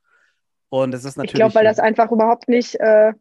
Und 0.69 0.93
es 0.93 1.03
ist 1.03 1.17
natürlich. 1.17 1.33
Ich 1.33 1.35
glaube, 1.35 1.55
weil 1.55 1.63
das 1.63 1.79
einfach 1.79 2.11
überhaupt 2.11 2.47
nicht, 2.47 2.75
äh, 2.75 3.13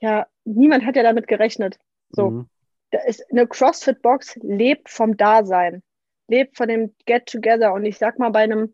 ja, 0.00 0.26
niemand 0.44 0.84
hat 0.84 0.96
ja 0.96 1.02
damit 1.02 1.26
gerechnet. 1.26 1.78
So. 2.10 2.30
Mhm. 2.30 2.48
Da 2.90 3.00
ist, 3.00 3.24
eine 3.30 3.46
CrossFit-Box 3.46 4.38
lebt 4.42 4.88
vom 4.88 5.16
Dasein, 5.16 5.82
lebt 6.28 6.56
von 6.56 6.68
dem 6.68 6.94
Get-Together. 7.06 7.72
Und 7.72 7.84
ich 7.84 7.98
sag 7.98 8.18
mal, 8.18 8.30
bei 8.30 8.40
einem 8.40 8.72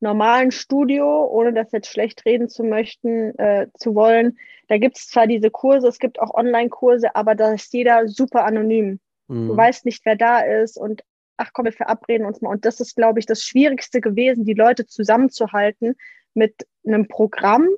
normalen 0.00 0.50
Studio, 0.50 1.26
ohne 1.26 1.52
das 1.52 1.72
jetzt 1.72 1.88
schlecht 1.88 2.24
reden 2.24 2.48
zu 2.48 2.64
möchten, 2.64 3.38
äh, 3.38 3.68
zu 3.74 3.94
wollen, 3.94 4.38
da 4.68 4.78
gibt 4.78 4.96
es 4.96 5.08
zwar 5.08 5.26
diese 5.26 5.50
Kurse, 5.50 5.88
es 5.88 5.98
gibt 5.98 6.20
auch 6.20 6.34
Online-Kurse, 6.34 7.14
aber 7.14 7.34
da 7.34 7.52
ist 7.52 7.72
jeder 7.72 8.08
super 8.08 8.44
anonym. 8.44 9.00
Mhm. 9.28 9.48
Du 9.48 9.56
weißt 9.56 9.84
nicht, 9.84 10.04
wer 10.04 10.16
da 10.16 10.40
ist 10.40 10.78
und 10.78 11.02
ach 11.36 11.50
komm, 11.52 11.64
wir 11.64 11.72
verabreden 11.72 12.26
uns 12.26 12.40
mal. 12.40 12.50
Und 12.50 12.64
das 12.64 12.80
ist, 12.80 12.96
glaube 12.96 13.18
ich, 13.18 13.26
das 13.26 13.42
Schwierigste 13.42 14.00
gewesen, 14.00 14.44
die 14.44 14.54
Leute 14.54 14.86
zusammenzuhalten 14.86 15.96
mit 16.34 16.66
einem 16.86 17.08
Programm, 17.08 17.68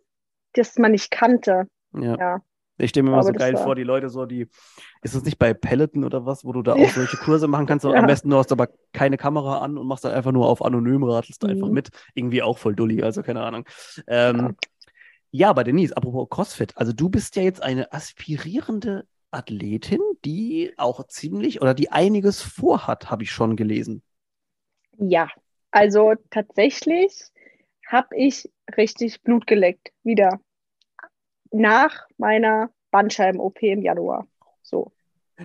das 0.54 0.78
man 0.78 0.92
nicht 0.92 1.10
kannte. 1.10 1.66
Ja. 1.94 2.16
ja. 2.16 2.42
Ich 2.78 2.90
stelle 2.90 3.04
mir 3.04 3.12
immer 3.12 3.22
so 3.22 3.32
geil 3.32 3.56
vor, 3.56 3.74
die 3.74 3.82
Leute 3.82 4.08
so, 4.08 4.26
die, 4.26 4.48
ist 5.02 5.14
das 5.14 5.24
nicht 5.24 5.38
bei 5.38 5.54
Peloton 5.54 6.04
oder 6.04 6.26
was, 6.26 6.44
wo 6.44 6.52
du 6.52 6.62
da 6.62 6.72
auch 6.74 6.90
solche 6.90 7.16
Kurse 7.16 7.46
machen 7.46 7.66
kannst? 7.66 7.84
ja. 7.84 7.92
Am 7.92 8.06
besten 8.06 8.30
du 8.30 8.36
hast 8.36 8.52
aber 8.52 8.68
keine 8.92 9.16
Kamera 9.16 9.58
an 9.58 9.76
und 9.78 9.86
machst 9.86 10.04
dann 10.04 10.12
einfach 10.12 10.32
nur 10.32 10.48
auf 10.48 10.64
anonym, 10.64 11.04
radelst 11.04 11.42
mhm. 11.42 11.50
einfach 11.50 11.68
mit. 11.68 11.90
Irgendwie 12.14 12.42
auch 12.42 12.58
voll 12.58 12.74
dulli, 12.74 13.02
also 13.02 13.22
keine 13.22 13.42
Ahnung. 13.42 13.66
Ähm, 14.06 14.38
ja. 14.38 14.54
ja, 15.30 15.50
aber 15.50 15.64
Denise, 15.64 15.96
apropos 15.96 16.28
CrossFit, 16.30 16.76
also 16.76 16.92
du 16.92 17.08
bist 17.08 17.36
ja 17.36 17.42
jetzt 17.42 17.62
eine 17.62 17.92
aspirierende 17.92 19.06
Athletin, 19.30 20.00
die 20.24 20.72
auch 20.76 21.06
ziemlich 21.06 21.62
oder 21.62 21.74
die 21.74 21.90
einiges 21.90 22.42
vorhat, 22.42 23.10
habe 23.10 23.22
ich 23.22 23.30
schon 23.30 23.56
gelesen. 23.56 24.02
Ja, 24.98 25.28
also 25.70 26.14
tatsächlich 26.30 27.12
habe 27.86 28.16
ich 28.16 28.50
richtig 28.76 29.22
Blut 29.22 29.46
geleckt, 29.46 29.92
wieder 30.02 30.40
nach 31.52 32.06
meiner 32.18 32.70
Bandscheiben-OP 32.90 33.62
im 33.62 33.82
Januar. 33.82 34.26
So. 34.62 34.92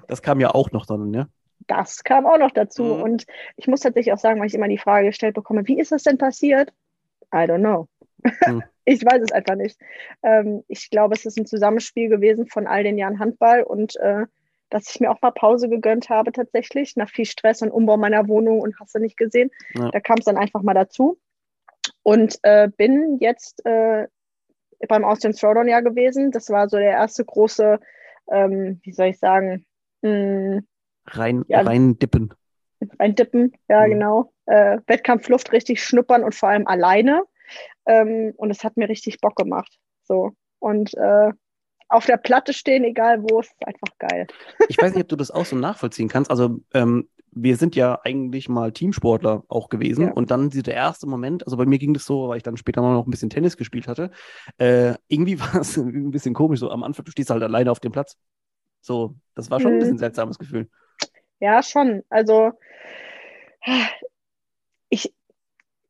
Das 0.07 0.21
kam 0.21 0.39
ja 0.39 0.53
auch 0.53 0.71
noch 0.71 0.85
dann, 0.85 1.09
ne? 1.09 1.29
Das 1.67 2.03
kam 2.03 2.25
auch 2.25 2.37
noch 2.37 2.51
dazu. 2.51 2.83
Mhm. 2.83 3.01
Und 3.01 3.25
ich 3.55 3.67
muss 3.67 3.81
tatsächlich 3.81 4.13
auch 4.13 4.19
sagen, 4.19 4.39
weil 4.39 4.47
ich 4.47 4.53
immer 4.53 4.67
die 4.67 4.77
Frage 4.77 5.07
gestellt 5.07 5.35
bekomme, 5.35 5.67
wie 5.67 5.79
ist 5.79 5.91
das 5.91 6.03
denn 6.03 6.17
passiert? 6.17 6.71
I 7.33 7.39
don't 7.39 7.59
know. 7.59 7.87
Mhm. 8.45 8.63
ich 8.85 9.03
weiß 9.03 9.21
es 9.21 9.31
einfach 9.31 9.55
nicht. 9.55 9.79
Ähm, 10.23 10.63
ich 10.67 10.89
glaube, 10.89 11.15
es 11.15 11.25
ist 11.25 11.37
ein 11.37 11.45
Zusammenspiel 11.45 12.09
gewesen 12.09 12.47
von 12.47 12.67
all 12.67 12.83
den 12.83 12.97
Jahren 12.97 13.19
Handball 13.19 13.63
und 13.63 13.95
äh, 13.97 14.25
dass 14.69 14.89
ich 14.89 14.99
mir 14.99 15.11
auch 15.11 15.21
mal 15.21 15.31
Pause 15.31 15.69
gegönnt 15.69 16.09
habe 16.09 16.31
tatsächlich, 16.31 16.95
nach 16.95 17.09
viel 17.09 17.25
Stress 17.25 17.61
und 17.61 17.71
Umbau 17.71 17.97
meiner 17.97 18.27
Wohnung 18.27 18.59
und 18.59 18.79
hast 18.79 18.95
du 18.95 18.99
nicht 18.99 19.17
gesehen. 19.17 19.49
Ja. 19.73 19.89
Da 19.91 19.99
kam 19.99 20.17
es 20.19 20.25
dann 20.25 20.37
einfach 20.37 20.61
mal 20.61 20.73
dazu. 20.73 21.17
Und 22.03 22.39
äh, 22.43 22.69
bin 22.75 23.17
jetzt 23.19 23.65
äh, 23.65 24.07
beim 24.87 25.03
Austrian 25.03 25.33
Throwdown 25.33 25.67
ja 25.67 25.81
gewesen. 25.81 26.31
Das 26.31 26.49
war 26.49 26.69
so 26.69 26.77
der 26.77 26.91
erste 26.91 27.25
große, 27.25 27.79
ähm, 28.31 28.79
wie 28.83 28.91
soll 28.91 29.07
ich 29.07 29.19
sagen, 29.19 29.65
mh, 30.01 30.09
hm, 30.09 30.67
rein, 31.07 31.45
ja, 31.47 31.61
rein 31.61 31.97
dippen. 31.97 32.33
Rein 32.99 33.15
dippen, 33.15 33.53
ja, 33.67 33.85
mhm. 33.85 33.91
genau. 33.91 34.33
Äh, 34.45 34.79
Wettkampfluft 34.87 35.51
richtig 35.51 35.83
schnuppern 35.83 36.23
und 36.23 36.35
vor 36.35 36.49
allem 36.49 36.67
alleine. 36.67 37.23
Ähm, 37.85 38.33
und 38.37 38.51
es 38.51 38.63
hat 38.63 38.77
mir 38.77 38.89
richtig 38.89 39.19
Bock 39.19 39.35
gemacht. 39.35 39.79
So. 40.03 40.31
Und 40.59 40.93
äh, 40.95 41.31
auf 41.89 42.05
der 42.05 42.17
Platte 42.17 42.53
stehen, 42.53 42.83
egal 42.83 43.23
wo, 43.23 43.39
ist 43.39 43.53
einfach 43.65 43.97
geil. 43.97 44.27
Ich 44.67 44.77
weiß 44.77 44.93
nicht, 44.93 45.03
ob 45.03 45.09
du 45.09 45.15
das 45.15 45.31
auch 45.31 45.45
so 45.45 45.55
nachvollziehen 45.55 46.09
kannst. 46.09 46.29
Also 46.29 46.59
ähm, 46.73 47.07
wir 47.31 47.57
sind 47.57 47.75
ja 47.75 47.99
eigentlich 48.03 48.49
mal 48.49 48.71
Teamsportler 48.71 49.43
auch 49.47 49.69
gewesen. 49.69 50.07
Ja. 50.07 50.11
Und 50.13 50.31
dann 50.31 50.49
der 50.49 50.73
erste 50.73 51.07
Moment, 51.07 51.45
also 51.45 51.57
bei 51.57 51.65
mir 51.65 51.77
ging 51.77 51.93
das 51.93 52.05
so, 52.05 52.29
weil 52.29 52.37
ich 52.37 52.43
dann 52.43 52.57
später 52.57 52.81
mal 52.81 52.93
noch 52.93 53.05
ein 53.05 53.11
bisschen 53.11 53.29
Tennis 53.29 53.57
gespielt 53.57 53.87
hatte. 53.87 54.11
Äh, 54.57 54.95
irgendwie 55.07 55.39
war 55.39 55.55
es 55.55 55.77
ein 55.77 56.11
bisschen 56.11 56.33
komisch. 56.33 56.59
So 56.59 56.71
am 56.71 56.83
Anfang, 56.83 57.05
du 57.05 57.11
stehst 57.11 57.29
halt 57.29 57.43
alleine 57.43 57.71
auf 57.71 57.79
dem 57.79 57.91
Platz. 57.91 58.17
So, 58.81 59.15
das 59.35 59.51
war 59.51 59.59
schon 59.59 59.71
mhm. 59.71 59.77
ein 59.77 59.79
bisschen 59.79 59.97
seltsames 59.97 60.39
Gefühl. 60.39 60.69
Ja, 61.39 61.61
schon. 61.61 62.03
Also 62.09 62.53
ich, 64.89 65.13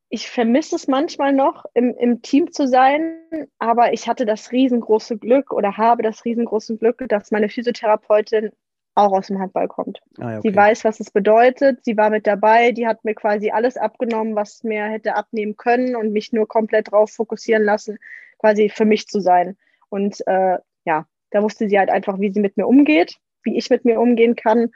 ich 0.10 0.30
vermisse 0.30 0.76
es 0.76 0.88
manchmal 0.88 1.34
noch, 1.34 1.66
im, 1.74 1.96
im 1.98 2.22
Team 2.22 2.52
zu 2.52 2.68
sein, 2.68 3.20
aber 3.60 3.94
ich 3.94 4.08
hatte 4.08 4.26
das 4.26 4.52
riesengroße 4.52 5.18
Glück 5.18 5.52
oder 5.52 5.78
habe 5.78 6.02
das 6.02 6.26
riesengroße 6.26 6.78
Glück, 6.78 7.04
dass 7.08 7.32
meine 7.32 7.50
Physiotherapeutin 7.50 8.52
auch 8.98 9.12
aus 9.12 9.28
dem 9.28 9.40
Handball 9.40 9.68
kommt. 9.68 10.02
Ah, 10.20 10.38
okay. 10.38 10.50
Sie 10.50 10.56
weiß, 10.56 10.84
was 10.84 11.00
es 11.00 11.12
bedeutet. 11.12 11.86
Sie 11.86 11.96
war 11.98 12.10
mit 12.10 12.26
dabei. 12.26 12.72
Die 12.72 12.88
hat 12.88 13.06
mir 13.06 13.14
quasi 13.14 13.52
alles 13.52 13.78
abgenommen, 13.78 14.36
was 14.36 14.64
mir 14.64 14.86
hätte 14.86 15.16
abnehmen 15.16 15.56
können 15.56 15.96
und 15.96 16.12
mich 16.12 16.34
nur 16.34 16.48
komplett 16.48 16.88
darauf 16.88 17.12
fokussieren 17.12 17.64
lassen, 17.64 18.00
quasi 18.40 18.70
für 18.70 18.86
mich 18.86 19.08
zu 19.08 19.20
sein. 19.20 19.56
Und 19.90 20.26
äh, 20.28 20.58
ja, 20.86 21.06
da 21.30 21.44
wusste 21.44 21.70
sie 21.70 21.78
halt 21.78 21.90
einfach, 21.90 22.20
wie 22.20 22.32
sie 22.32 22.40
mit 22.40 22.58
mir 22.58 22.68
umgeht, 22.68 23.18
wie 23.44 23.58
ich 23.58 23.70
mit 23.70 23.86
mir 23.86 24.00
umgehen 24.00 24.36
kann. 24.36 24.72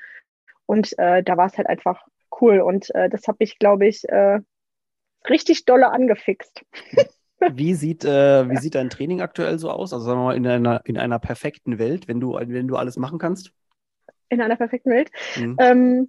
Und 0.67 0.97
äh, 0.99 1.23
da 1.23 1.35
war 1.37 1.47
es 1.47 1.57
halt 1.57 1.67
einfach 1.67 2.05
cool. 2.39 2.59
Und 2.59 2.93
äh, 2.93 3.09
das 3.09 3.27
habe 3.27 3.37
ich, 3.39 3.57
glaube 3.57 3.87
ich, 3.87 4.07
äh, 4.07 4.39
richtig 5.29 5.65
dolle 5.65 5.91
angefixt. 5.91 6.63
Wie 7.53 7.73
sieht, 7.73 8.05
äh, 8.05 8.47
wie 8.47 8.57
sieht 8.57 8.75
dein 8.75 8.91
Training 8.91 9.21
aktuell 9.21 9.57
so 9.57 9.71
aus? 9.71 9.93
Also 9.93 10.05
sagen 10.05 10.19
wir 10.19 10.25
mal 10.25 10.37
in 10.37 10.45
einer, 10.45 10.85
in 10.85 10.99
einer 10.99 11.17
perfekten 11.17 11.79
Welt, 11.79 12.07
wenn 12.07 12.19
du, 12.19 12.33
wenn 12.35 12.67
du 12.67 12.75
alles 12.75 12.97
machen 12.97 13.17
kannst? 13.17 13.51
In 14.31 14.41
einer 14.41 14.55
perfekten 14.55 14.89
Welt. 14.89 15.11
Mhm. 15.35 15.57
Ähm, 15.59 16.07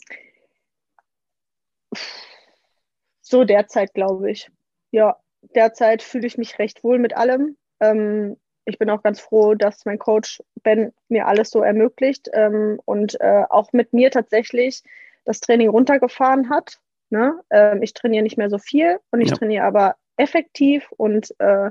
so 3.20 3.44
derzeit, 3.44 3.92
glaube 3.94 4.30
ich. 4.30 4.50
Ja, 4.92 5.16
derzeit 5.54 6.02
fühle 6.02 6.26
ich 6.26 6.38
mich 6.38 6.58
recht 6.58 6.85
wohl 6.85 6.98
mit 6.98 7.16
allem. 7.16 7.56
Ähm, 7.80 8.37
ich 8.64 8.78
bin 8.78 8.90
auch 8.90 9.02
ganz 9.02 9.20
froh, 9.20 9.54
dass 9.54 9.85
mein 9.85 9.98
Coach 9.98 10.40
Ben 10.62 10.92
mir 11.08 11.26
alles 11.26 11.50
so 11.50 11.62
ermöglicht 11.62 12.30
ähm, 12.32 12.80
und 12.85 13.20
äh, 13.20 13.44
auch 13.50 13.72
mit 13.72 13.92
mir 13.92 14.11
tatsächlich 14.11 14.82
das 15.24 15.40
Training 15.40 15.68
runtergefahren 15.68 16.48
hat. 16.48 16.78
Ne? 17.11 17.40
Ähm, 17.50 17.82
ich 17.82 17.92
trainiere 17.92 18.22
nicht 18.22 18.38
mehr 18.38 18.50
so 18.50 18.58
viel 18.58 19.00
und 19.11 19.20
ich 19.20 19.30
ja. 19.30 19.37
trainiere 19.37 19.64
aber 19.64 19.96
effektiv 20.16 20.92
und 20.92 21.35
äh, 21.40 21.70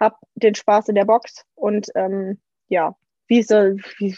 habe 0.00 0.16
den 0.34 0.54
Spaß 0.54 0.88
in 0.88 0.94
der 0.94 1.04
Box. 1.04 1.44
Und 1.54 1.88
ähm, 1.94 2.40
ja, 2.68 2.96
wie, 3.26 3.42
so, 3.42 3.54
wie, 3.98 4.16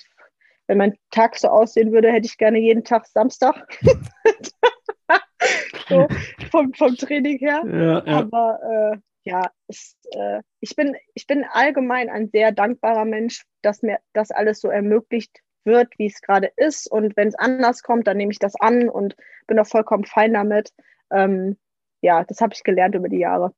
wenn 0.66 0.78
mein 0.78 0.94
Tag 1.10 1.36
so 1.36 1.48
aussehen 1.48 1.92
würde, 1.92 2.12
hätte 2.12 2.26
ich 2.26 2.38
gerne 2.38 2.58
jeden 2.58 2.84
Tag 2.84 3.06
Samstag. 3.06 3.66
so, 5.88 6.06
vom, 6.50 6.72
vom 6.74 6.96
Training 6.96 7.38
her. 7.38 7.62
Ja, 7.66 8.04
ja. 8.04 8.18
Aber 8.18 8.94
äh, 8.94 8.98
ja, 9.24 9.50
ist, 9.68 9.96
äh, 10.12 10.40
ich, 10.60 10.76
bin, 10.76 10.96
ich 11.14 11.26
bin 11.26 11.44
allgemein 11.44 12.10
ein 12.10 12.28
sehr 12.28 12.52
dankbarer 12.52 13.04
Mensch, 13.04 13.44
dass 13.62 13.82
mir 13.82 13.98
das 14.12 14.30
alles 14.30 14.60
so 14.60 14.68
ermöglicht 14.68 15.40
wird, 15.64 15.96
wie 15.98 16.06
es 16.06 16.20
gerade 16.20 16.52
ist. 16.56 16.90
Und 16.90 17.16
wenn 17.16 17.28
es 17.28 17.34
anders 17.34 17.82
kommt, 17.82 18.06
dann 18.06 18.16
nehme 18.16 18.32
ich 18.32 18.38
das 18.38 18.56
an 18.56 18.88
und 18.88 19.16
bin 19.46 19.58
auch 19.58 19.66
vollkommen 19.66 20.04
fein 20.04 20.32
damit. 20.32 20.72
Ähm, 21.10 21.56
ja, 22.00 22.24
das 22.24 22.40
habe 22.40 22.54
ich 22.54 22.64
gelernt 22.64 22.94
über 22.94 23.08
die 23.08 23.18
Jahre. 23.18 23.54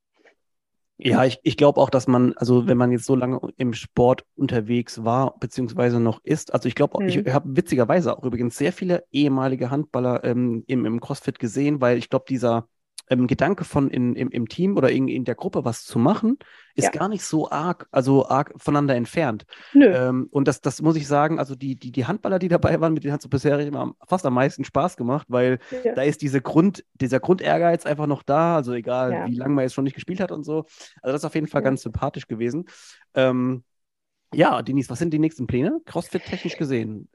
Ja, 0.97 1.25
ich, 1.25 1.39
ich 1.43 1.57
glaube 1.57 1.81
auch, 1.81 1.89
dass 1.89 2.07
man, 2.07 2.33
also 2.37 2.67
wenn 2.67 2.77
man 2.77 2.91
jetzt 2.91 3.05
so 3.05 3.15
lange 3.15 3.39
im 3.57 3.73
Sport 3.73 4.23
unterwegs 4.35 5.03
war, 5.03 5.37
beziehungsweise 5.39 5.99
noch 5.99 6.19
ist, 6.23 6.53
also 6.53 6.69
ich 6.69 6.75
glaube, 6.75 6.99
hm. 6.99 7.07
ich 7.07 7.33
habe 7.33 7.55
witzigerweise 7.55 8.17
auch 8.17 8.23
übrigens 8.23 8.57
sehr 8.57 8.71
viele 8.71 9.03
ehemalige 9.11 9.71
Handballer 9.71 10.23
ähm, 10.23 10.63
im, 10.67 10.85
im 10.85 11.01
CrossFit 11.01 11.37
gesehen, 11.37 11.81
weil 11.81 11.97
ich 11.97 12.09
glaube, 12.09 12.25
dieser 12.29 12.67
ähm, 13.09 13.27
Gedanke 13.27 13.63
von 13.63 13.89
in, 13.89 14.15
im, 14.15 14.29
im 14.29 14.47
Team 14.47 14.77
oder 14.77 14.91
in, 14.91 15.07
in 15.07 15.25
der 15.25 15.35
Gruppe 15.35 15.65
was 15.65 15.83
zu 15.83 15.99
machen, 15.99 16.37
ist 16.73 16.85
ja. 16.85 16.91
gar 16.91 17.07
nicht 17.07 17.23
so 17.23 17.49
arg, 17.49 17.87
also 17.91 18.27
arg 18.27 18.53
voneinander 18.57 18.95
entfernt. 18.95 19.45
Ähm, 19.93 20.27
und 20.31 20.47
das, 20.47 20.61
das 20.61 20.81
muss 20.81 20.95
ich 20.95 21.07
sagen, 21.07 21.39
also 21.39 21.55
die, 21.55 21.75
die, 21.75 21.91
die 21.91 22.05
Handballer, 22.05 22.39
die 22.39 22.47
dabei 22.47 22.79
waren, 22.81 22.93
mit 22.93 23.03
denen 23.03 23.13
hat 23.13 23.21
es 23.21 23.29
bisher 23.29 23.59
immer 23.59 23.93
fast 24.07 24.25
am 24.25 24.33
meisten 24.33 24.63
Spaß 24.63 24.97
gemacht, 24.97 25.27
weil 25.29 25.59
ja. 25.83 25.93
da 25.93 26.01
ist 26.01 26.21
diese 26.21 26.41
Grund, 26.41 26.83
dieser 26.95 27.19
Grundehrgeiz 27.19 27.85
einfach 27.85 28.07
noch 28.07 28.23
da, 28.23 28.55
also 28.55 28.73
egal, 28.73 29.11
ja. 29.11 29.25
wie 29.27 29.35
lange 29.35 29.53
man 29.53 29.63
jetzt 29.63 29.73
schon 29.73 29.83
nicht 29.83 29.95
gespielt 29.95 30.19
hat 30.19 30.31
und 30.31 30.43
so. 30.43 30.65
Also 31.01 31.13
das 31.13 31.21
ist 31.21 31.25
auf 31.25 31.35
jeden 31.35 31.47
Fall 31.47 31.61
ganz 31.61 31.83
sympathisch 31.83 32.27
gewesen. 32.27 32.65
Ähm, 33.13 33.63
ja, 34.33 34.61
Denise, 34.61 34.89
was 34.89 34.99
sind 34.99 35.13
die 35.13 35.19
nächsten 35.19 35.47
Pläne? 35.47 35.79
CrossFit-technisch 35.85 36.57
gesehen? 36.57 37.07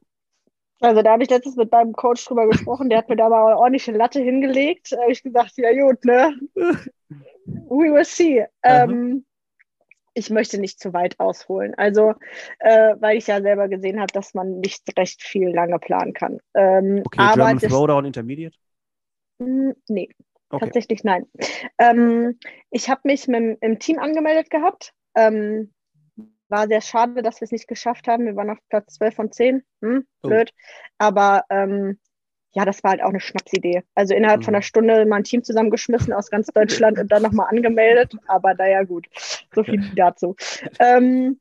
Also 0.80 1.02
da 1.02 1.12
habe 1.12 1.22
ich 1.22 1.30
letztens 1.30 1.56
mit 1.56 1.70
meinem 1.70 1.92
Coach 1.92 2.24
drüber 2.24 2.48
gesprochen, 2.48 2.88
der 2.88 2.98
hat 2.98 3.08
mir 3.08 3.16
da 3.16 3.28
mal 3.28 3.46
eine 3.46 3.58
ordentliche 3.58 3.92
Latte 3.92 4.20
hingelegt. 4.20 4.92
Da 4.92 5.02
habe 5.02 5.12
ich 5.12 5.22
gesagt, 5.22 5.52
ja 5.56 5.72
gut, 5.72 6.04
ne? 6.04 6.34
We 6.54 7.92
will 7.92 8.04
see. 8.04 8.46
Ähm, 8.62 9.24
ich 10.14 10.30
möchte 10.30 10.58
nicht 10.58 10.80
zu 10.80 10.92
weit 10.92 11.20
ausholen. 11.20 11.74
Also, 11.76 12.14
äh, 12.58 12.94
weil 12.98 13.18
ich 13.18 13.26
ja 13.26 13.40
selber 13.40 13.68
gesehen 13.68 14.00
habe, 14.00 14.12
dass 14.12 14.34
man 14.34 14.60
nicht 14.60 14.82
recht 14.98 15.22
viel 15.22 15.50
lange 15.50 15.78
planen 15.78 16.14
kann. 16.14 16.40
Ähm, 16.54 17.02
okay, 17.04 17.20
aber 17.20 17.34
German 17.34 17.58
das, 17.58 17.70
Throwdown 17.70 18.04
Intermediate? 18.06 18.56
Mh, 19.38 19.74
nee, 19.88 20.08
okay. 20.50 20.64
tatsächlich 20.64 21.04
nein. 21.04 21.26
Ähm, 21.78 22.38
ich 22.70 22.88
habe 22.88 23.02
mich 23.04 23.28
mit, 23.28 23.58
im 23.60 23.78
Team 23.78 23.98
angemeldet 23.98 24.50
gehabt. 24.50 24.92
Ähm, 25.14 25.72
war 26.50 26.66
sehr 26.68 26.80
schade, 26.80 27.22
dass 27.22 27.40
wir 27.40 27.46
es 27.46 27.52
nicht 27.52 27.68
geschafft 27.68 28.08
haben. 28.08 28.26
Wir 28.26 28.36
waren 28.36 28.50
auf 28.50 28.58
Platz 28.68 28.94
12 28.94 29.14
von 29.14 29.32
10. 29.32 29.62
Hm, 29.82 30.06
oh. 30.22 30.28
blöd. 30.28 30.52
Aber 30.98 31.44
ähm, 31.50 31.98
ja, 32.52 32.64
das 32.64 32.82
war 32.82 32.90
halt 32.90 33.02
auch 33.02 33.10
eine 33.10 33.20
Schnapsidee. 33.20 33.82
Also 33.94 34.14
innerhalb 34.14 34.40
mhm. 34.40 34.44
von 34.44 34.54
einer 34.54 34.62
Stunde 34.62 35.06
mal 35.06 35.16
ein 35.16 35.24
Team 35.24 35.44
zusammengeschmissen 35.44 36.12
aus 36.12 36.30
ganz 36.30 36.48
Deutschland 36.48 36.98
und 36.98 37.12
dann 37.12 37.22
nochmal 37.22 37.48
angemeldet. 37.48 38.12
Aber 38.26 38.54
naja, 38.54 38.82
gut. 38.82 39.06
So 39.54 39.62
viel 39.62 39.80
dazu. 39.94 40.36
Ähm, 40.78 41.38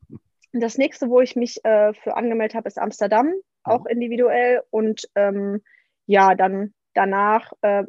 das 0.53 0.77
nächste, 0.77 1.09
wo 1.09 1.21
ich 1.21 1.35
mich 1.35 1.63
äh, 1.65 1.93
für 1.93 2.15
angemeldet 2.15 2.55
habe, 2.55 2.67
ist 2.67 2.79
Amsterdam, 2.79 3.27
mhm. 3.27 3.33
auch 3.63 3.85
individuell. 3.85 4.61
Und 4.69 5.09
ähm, 5.15 5.61
ja, 6.05 6.35
dann 6.35 6.73
danach 6.93 7.53
äh, 7.61 7.83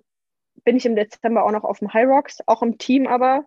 bin 0.65 0.77
ich 0.77 0.87
im 0.87 0.97
Dezember 0.97 1.45
auch 1.45 1.53
noch 1.53 1.65
auf 1.65 1.79
dem 1.79 1.93
High 1.93 2.07
Rocks, 2.07 2.39
auch 2.47 2.63
im 2.63 2.79
Team 2.79 3.07
aber. 3.07 3.45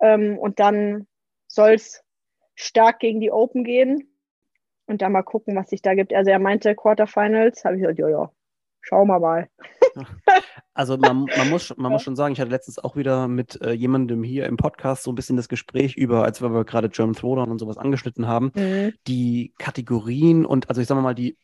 Ähm, 0.00 0.38
und 0.38 0.58
dann 0.58 1.06
soll 1.46 1.74
es 1.74 2.02
stark 2.54 3.00
gegen 3.00 3.20
die 3.20 3.30
Open 3.30 3.64
gehen 3.64 4.08
und 4.86 5.02
dann 5.02 5.12
mal 5.12 5.22
gucken, 5.22 5.56
was 5.56 5.70
sich 5.70 5.82
da 5.82 5.94
gibt. 5.94 6.12
Also 6.12 6.30
er 6.30 6.38
meinte 6.38 6.74
Quarterfinals, 6.74 7.64
habe 7.64 7.76
ich 7.76 7.82
gesagt, 7.82 7.98
ja, 7.98 8.08
ja, 8.08 8.30
schauen 8.80 9.08
wir 9.08 9.18
mal. 9.18 9.48
Also 10.74 10.96
man, 10.96 11.26
man, 11.36 11.50
muss, 11.50 11.74
man 11.76 11.92
muss 11.92 12.02
schon 12.02 12.16
sagen, 12.16 12.32
ich 12.32 12.40
hatte 12.40 12.50
letztens 12.50 12.78
auch 12.78 12.96
wieder 12.96 13.28
mit 13.28 13.60
äh, 13.60 13.72
jemandem 13.72 14.22
hier 14.22 14.46
im 14.46 14.56
Podcast 14.56 15.02
so 15.02 15.12
ein 15.12 15.14
bisschen 15.14 15.36
das 15.36 15.50
Gespräch 15.50 15.96
über, 15.96 16.24
als 16.24 16.40
wir 16.40 16.64
gerade 16.64 16.88
German 16.88 17.14
Throwdown 17.14 17.50
und 17.50 17.58
sowas 17.58 17.76
angeschnitten 17.76 18.26
haben, 18.26 18.52
mhm. 18.54 18.94
die 19.06 19.52
Kategorien 19.58 20.46
und 20.46 20.70
also 20.70 20.80
ich 20.80 20.88
sage 20.88 21.02
mal 21.02 21.14
die 21.14 21.36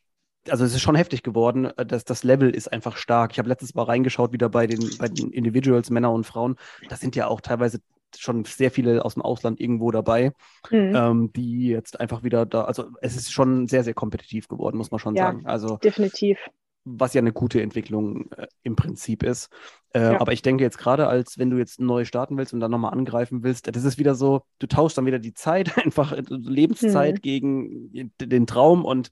also 0.49 0.65
es 0.65 0.75
ist 0.75 0.81
schon 0.81 0.95
heftig 0.95 1.23
geworden, 1.23 1.67
äh, 1.67 1.85
dass 1.85 2.05
das 2.05 2.25
Level 2.25 2.51
ist 2.51 2.73
einfach 2.73 2.97
stark. 2.97 3.33
Ich 3.33 3.39
habe 3.39 3.49
letztens 3.49 3.75
mal 3.75 3.83
reingeschaut, 3.83 4.33
wieder 4.33 4.49
bei 4.49 4.67
den, 4.67 4.81
bei 4.99 5.09
den 5.09 5.31
Individuals, 5.31 5.91
Männer 5.91 6.13
und 6.13 6.25
Frauen. 6.25 6.57
Das 6.89 7.01
sind 7.01 7.17
ja 7.17 7.27
auch 7.27 7.41
teilweise 7.41 7.81
schon 8.17 8.45
sehr 8.45 8.71
viele 8.71 9.05
aus 9.05 9.15
dem 9.15 9.23
Ausland 9.23 9.61
irgendwo 9.61 9.91
dabei, 9.91 10.33
mhm. 10.71 10.93
ähm, 10.95 11.33
die 11.35 11.69
jetzt 11.69 12.01
einfach 12.01 12.23
wieder 12.23 12.47
da, 12.47 12.65
also 12.65 12.87
es 13.01 13.17
ist 13.17 13.33
schon 13.33 13.67
sehr, 13.69 13.85
sehr 13.85 13.95
kompetitiv 13.95 14.49
geworden, 14.49 14.77
muss 14.77 14.91
man 14.91 15.01
schon 15.01 15.15
ja, 15.15 15.27
sagen. 15.27 15.47
Also 15.47 15.77
definitiv. 15.77 16.39
Was 16.85 17.13
ja 17.13 17.21
eine 17.21 17.33
gute 17.33 17.61
Entwicklung 17.61 18.31
äh, 18.33 18.47
im 18.63 18.75
Prinzip 18.75 19.23
ist. 19.23 19.51
Äh, 19.93 20.01
ja. 20.01 20.21
Aber 20.21 20.33
ich 20.33 20.41
denke 20.41 20.65
jetzt 20.65 20.79
gerade, 20.79 21.07
als 21.07 21.37
wenn 21.37 21.51
du 21.51 21.59
jetzt 21.59 21.81
neu 21.81 22.05
starten 22.05 22.39
willst 22.39 22.55
und 22.55 22.61
dann 22.61 22.71
nochmal 22.71 22.93
angreifen 22.93 23.43
willst, 23.43 23.75
das 23.75 23.85
ist 23.85 23.99
wieder 23.99 24.15
so, 24.15 24.43
du 24.59 24.67
tauschst 24.67 24.97
dann 24.97 25.07
wieder 25.07 25.19
die 25.19 25.35
Zeit, 25.35 25.77
einfach 25.85 26.13
äh, 26.13 26.23
Lebenszeit 26.29 27.17
mhm. 27.17 27.21
gegen 27.21 28.13
den 28.21 28.47
Traum 28.47 28.85
und 28.85 29.11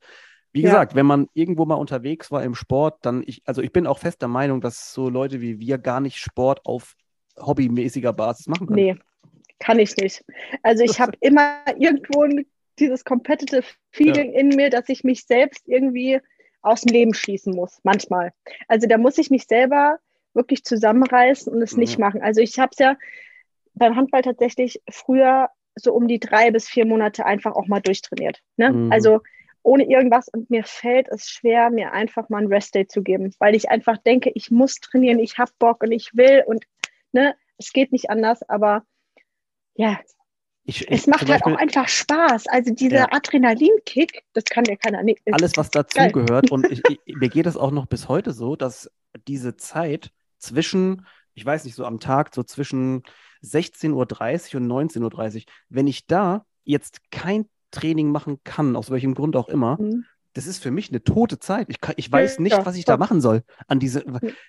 wie 0.57 0.63
gesagt, 0.63 0.93
ja. 0.93 0.97
wenn 0.97 1.05
man 1.05 1.29
irgendwo 1.35 1.67
mal 1.67 1.75
unterwegs 1.75 2.31
war 2.31 2.43
im 2.43 2.55
Sport, 2.55 3.01
dann 3.03 3.23
ich, 3.27 3.43
also 3.45 3.61
ich 3.61 3.73
bin 3.73 3.87
auch 3.87 3.99
fest 3.99 4.23
der 4.23 4.29
Meinung, 4.29 4.63
dass 4.63 4.95
so 4.95 5.11
Leute 5.11 5.43
wie 5.43 5.61
wir 5.61 5.77
gar 5.77 6.01
nicht 6.01 6.17
Sport 6.17 6.65
auf 6.65 6.95
hobbymäßiger 7.39 8.13
Basis 8.13 8.47
machen 8.47 8.67
können? 8.67 8.81
Nee, 8.81 8.97
kann 9.59 9.79
ich 9.79 9.97
nicht. 9.97 10.25
Also 10.63 10.85
ich 10.85 11.01
habe 11.01 11.13
immer 11.21 11.61
irgendwo 11.79 12.27
dieses 12.79 13.05
competitive 13.05 13.65
Feeling 13.91 14.33
ja. 14.33 14.41
in 14.41 14.49
mir, 14.49 14.71
dass 14.71 14.89
ich 14.89 15.05
mich 15.05 15.25
selbst 15.25 15.67
irgendwie 15.67 16.21
aus 16.63 16.83
dem 16.83 16.93
Leben 16.93 17.15
schließen 17.15 17.55
muss, 17.55 17.81
manchmal. 17.85 18.33
Also 18.69 18.87
da 18.87 18.99
muss 18.99 19.19
ich 19.19 19.31
mich 19.31 19.47
selber 19.47 19.99
wirklich 20.35 20.65
zusammenreißen 20.65 21.53
und 21.53 21.63
es 21.63 21.73
ja. 21.73 21.79
nicht 21.79 21.99
machen. 21.99 22.21
Also 22.23 22.41
ich 22.41 22.59
habe 22.59 22.71
es 22.73 22.79
ja 22.79 22.97
beim 23.75 23.97
Handball 23.97 24.23
tatsächlich 24.23 24.83
früher 24.91 25.49
so 25.75 25.93
um 25.93 26.09
die 26.09 26.21
drei 26.21 26.51
bis 26.51 26.69
vier 26.69 26.87
Monate 26.87 27.25
einfach 27.27 27.55
auch 27.55 27.67
mal 27.67 27.81
durchtrainiert. 27.81 28.43
Ne? 28.57 28.73
Mhm. 28.73 28.93
Also 28.93 29.21
ohne 29.63 29.85
irgendwas 29.85 30.29
und 30.29 30.49
mir 30.49 30.65
fällt 30.65 31.09
es 31.09 31.29
schwer, 31.29 31.71
mir 31.71 31.93
einfach 31.93 32.29
mal 32.29 32.43
ein 32.43 32.47
Rest-Day 32.47 32.87
zu 32.87 33.03
geben, 33.03 33.35
weil 33.41 33.57
ich 33.57 33.69
einfach 33.69 33.99
denke, 33.99 34.31
ich 34.35 34.51
muss 34.51 34.77
trainieren, 34.77 35.19
ich 35.19 35.39
habe 35.39 35.51
Bock 35.59 35.83
und 35.83 35.91
ich 35.91 36.17
will 36.17 36.45
und 36.47 36.65
ne, 37.17 37.35
es 37.59 37.73
geht 37.73 37.93
nicht 37.93 38.11
anders, 38.11 38.43
aber 38.49 38.85
ja, 39.75 39.99
ich, 40.65 40.83
ich, 40.83 40.91
es 40.91 41.07
macht 41.07 41.21
halt 41.21 41.29
Beispiel, 41.29 41.55
auch 41.55 41.59
einfach 41.59 41.89
Spaß. 41.89 42.49
Also 42.49 42.75
dieser 42.75 42.97
ja. 42.97 43.13
Adrenalinkick, 43.13 44.25
das 44.33 44.45
kann 44.45 44.65
ja 44.65 44.77
keiner 44.77 45.03
nicht. 45.03 45.23
Alles, 45.31 45.57
was 45.57 45.71
dazu 45.71 45.99
gehört. 46.09 46.51
Und 46.51 46.67
ich, 46.71 46.83
mir 47.07 47.29
geht 47.29 47.47
es 47.47 47.57
auch 47.57 47.71
noch 47.71 47.87
bis 47.87 48.09
heute 48.09 48.33
so, 48.33 48.57
dass 48.57 48.91
diese 49.27 49.57
Zeit 49.57 50.11
zwischen, 50.39 51.07
ich 51.35 51.47
weiß 51.47 51.65
nicht, 51.65 51.75
so 51.77 51.85
am 51.85 52.01
Tag, 52.01 52.35
so 52.35 52.43
zwischen 52.43 53.03
16.30 53.43 54.55
Uhr 54.55 54.61
und 54.61 54.91
19.30 54.91 55.37
Uhr, 55.37 55.43
wenn 55.69 55.87
ich 55.87 56.07
da 56.07 56.45
jetzt 56.65 57.11
kein 57.11 57.49
Training 57.71 58.11
machen 58.11 58.41
kann, 58.43 58.77
aus 58.77 58.91
welchem 58.91 59.15
Grund 59.15 59.37
auch 59.37 59.49
immer, 59.49 59.81
mhm. 59.81 60.05
das 60.33 60.47
ist 60.47 60.63
für 60.63 60.73
mich 60.73 60.91
eine 60.91 61.05
tote 61.05 61.39
Zeit. 61.39 61.69
Ich, 61.71 61.81
kann, 61.81 61.95
ich 61.97 62.11
weiß 62.11 62.41
nicht, 62.41 62.57
was 62.65 62.77
ich 62.77 62.85
da 62.85 62.97
machen 62.97 63.21
soll 63.21 63.45
an 63.69 63.79
diese, 63.79 64.05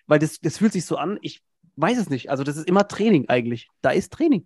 weil 0.08 0.20
das, 0.20 0.40
das 0.40 0.58
fühlt 0.58 0.74
sich 0.74 0.86
so 0.86 0.98
an, 0.98 1.20
ich 1.22 1.44
weiß 1.78 1.98
es 1.98 2.10
nicht. 2.10 2.30
Also 2.30 2.44
das 2.44 2.58
ist 2.58 2.68
immer 2.68 2.88
Training 2.88 3.30
eigentlich. 3.30 3.70
Da 3.82 3.92
ist 3.92 4.12
Training. 4.12 4.46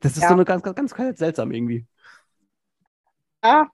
Das 0.00 0.16
ist 0.16 0.22
ja. 0.22 0.28
so 0.28 0.34
eine 0.34 0.44
ganz, 0.44 0.62
ganz, 0.62 0.76
ganz, 0.76 0.94
ganz 0.94 1.18
seltsam 1.18 1.52
irgendwie. 1.52 1.86
Ja, 3.44 3.70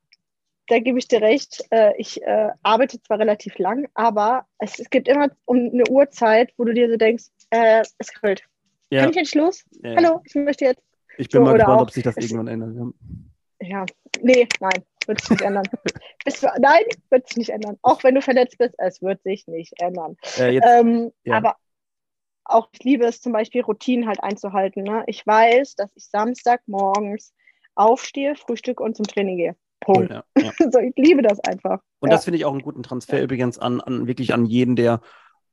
da 0.68 0.78
gebe 0.78 0.98
ich 0.98 1.08
dir 1.08 1.20
recht. 1.20 1.62
Äh, 1.70 1.92
ich 1.98 2.22
äh, 2.22 2.50
arbeite 2.62 3.00
zwar 3.02 3.18
relativ 3.18 3.58
lang, 3.58 3.86
aber 3.94 4.46
es, 4.58 4.78
gibt 4.90 5.08
immer 5.08 5.28
um 5.44 5.70
eine 5.72 5.84
Uhrzeit, 5.88 6.52
wo 6.56 6.64
du 6.64 6.72
dir 6.72 6.90
so 6.90 6.96
denkst, 6.96 7.24
äh, 7.50 7.82
es 7.98 8.08
kribbelt. 8.08 8.42
Ja. 8.90 9.02
Kann 9.02 9.10
ich 9.10 9.16
jetzt 9.16 9.34
los? 9.34 9.64
Ja. 9.82 9.96
Hallo, 9.96 10.22
ich 10.24 10.34
möchte 10.34 10.64
jetzt. 10.64 10.82
Ich 11.18 11.28
bin 11.28 11.40
so, 11.40 11.44
mal 11.44 11.54
gespannt, 11.54 11.82
ob 11.82 11.90
sich 11.90 12.02
das 12.02 12.16
irgendwann 12.16 12.48
ändert. 12.48 12.94
Ja, 13.60 13.84
nee, 14.20 14.48
nein, 14.60 14.84
wird 15.06 15.20
sich 15.20 15.30
nicht 15.30 15.42
ändern. 15.42 15.64
Bis, 16.24 16.42
nein, 16.42 16.82
wird 17.10 17.28
sich 17.28 17.36
nicht 17.36 17.50
ändern. 17.50 17.78
Auch 17.82 18.02
wenn 18.02 18.14
du 18.14 18.22
verletzt 18.22 18.58
bist, 18.58 18.74
es 18.78 19.00
wird 19.02 19.22
sich 19.22 19.46
nicht 19.46 19.74
ändern. 19.80 20.16
Äh, 20.38 20.54
jetzt, 20.54 20.66
ähm, 20.66 21.12
ja. 21.24 21.36
Aber 21.36 21.56
auch 22.44 22.68
ich 22.72 22.84
liebe 22.84 23.04
es 23.04 23.20
zum 23.20 23.32
Beispiel, 23.32 23.62
Routinen 23.62 24.06
halt 24.06 24.22
einzuhalten. 24.22 24.82
Ne? 24.82 25.04
Ich 25.06 25.26
weiß, 25.26 25.76
dass 25.76 25.90
ich 25.94 26.08
Samstag 26.08 26.62
morgens 26.66 27.34
aufstehe, 27.74 28.36
frühstücke 28.36 28.82
und 28.82 28.96
zum 28.96 29.06
Training 29.06 29.36
gehe. 29.36 29.56
Punkt. 29.80 30.10
Ja, 30.10 30.24
ja. 30.38 30.52
so, 30.70 30.78
ich 30.78 30.94
liebe 30.96 31.22
das 31.22 31.40
einfach. 31.40 31.80
Und 32.00 32.10
ja. 32.10 32.16
das 32.16 32.24
finde 32.24 32.38
ich 32.38 32.44
auch 32.44 32.52
einen 32.52 32.62
guten 32.62 32.82
Transfer 32.82 33.22
übrigens 33.22 33.58
an, 33.58 33.80
an 33.80 34.06
wirklich 34.06 34.32
an 34.34 34.46
jeden, 34.46 34.76
der 34.76 35.00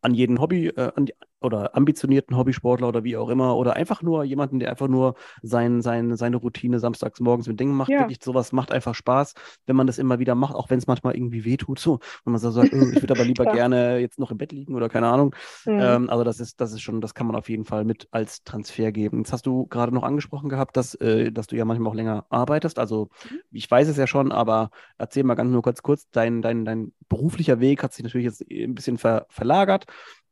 an 0.02 0.14
jeden 0.14 0.40
Hobby, 0.40 0.68
äh, 0.68 0.92
an 0.96 1.08
oder 1.42 1.76
ambitionierten 1.76 2.38
Hobbysportler 2.38 2.88
oder 2.88 3.04
wie 3.04 3.18
auch 3.18 3.30
immer, 3.30 3.58
oder 3.58 3.76
einfach 3.76 4.02
nur 4.02 4.24
jemanden, 4.24 4.60
der 4.60 4.70
einfach 4.70 4.88
nur 4.88 5.16
sein, 5.42 5.82
sein, 5.82 6.16
seine 6.16 6.38
Routine 6.38 6.80
samstags 6.80 7.20
morgens 7.20 7.48
mit 7.48 7.60
Dingen 7.60 7.76
macht. 7.76 7.90
Ja. 7.90 8.02
Wirklich, 8.02 8.20
sowas 8.24 8.52
macht 8.52 8.72
einfach 8.72 8.96
Spaß, 8.96 9.34
wenn 9.66 9.76
man 9.76 9.88
das 9.88 9.98
immer 9.98 10.20
wieder 10.20 10.36
macht, 10.36 10.56
auch 10.56 10.70
wenn 10.70 10.78
es 10.78 10.88
manchmal 10.88 11.16
irgendwie 11.16 11.44
wehtut. 11.46 11.80
So, 11.80 12.00
wenn 12.24 12.34
man 12.34 12.40
so 12.40 12.52
sagt, 12.52 12.74
oh, 12.74 12.90
ich 12.94 13.02
würde 13.02 13.14
aber 13.14 13.24
lieber 13.26 13.46
gerne 13.46 13.98
jetzt 13.98 14.20
noch 14.20 14.32
im 14.32 14.38
Bett 14.38 14.52
liegen 14.52 14.76
oder 14.76 14.90
keine 14.90 15.08
Ahnung. 15.08 15.36
Mhm. 15.66 15.80
Ähm, 15.80 16.10
also 16.10 16.24
das 16.24 16.40
ist, 16.40 16.62
das 16.62 16.72
ist 16.74 16.82
schon, 16.82 17.02
das 17.02 17.14
kann 17.14 17.28
man 17.28 17.36
auf 17.36 17.50
jeden 17.50 17.66
Fall 17.66 17.86
mit 17.86 18.08
als 18.12 18.44
Transfer 18.44 18.92
geben. 18.92 19.20
Jetzt 19.20 19.34
hast 19.34 19.46
du 19.46 19.66
gerade 19.68 19.94
noch 19.94 20.04
angesprochen 20.04 20.50
gehabt, 20.50 20.78
dass, 20.78 20.96
äh, 20.96 21.32
dass 21.32 21.48
du 21.48 21.56
ja 21.56 21.66
manchmal 21.66 21.92
auch 21.92 21.96
länger 21.96 22.26
arbeitest. 22.30 22.80
Also 22.80 23.10
mhm. 23.30 23.40
ich 23.52 23.70
weiß 23.70 23.88
es 23.88 23.98
ja 23.98 24.08
schon, 24.08 24.32
aber 24.32 24.70
erzähl 24.98 25.24
mal 25.24 25.36
ganz 25.36 25.52
nur 25.52 25.62
kurz 25.62 25.82
kurz, 25.82 26.10
dein, 26.12 26.42
dein, 26.42 26.66
dein 26.66 26.94
beruflicher 27.10 27.60
Weg 27.60 27.84
hat 27.84 27.94
sich 27.94 28.04
natürlich 28.04 28.26
jetzt 28.26 28.44
ein 28.50 28.76
bisschen 28.76 28.98
ver, 28.98 29.26
verlagert. 29.30 29.86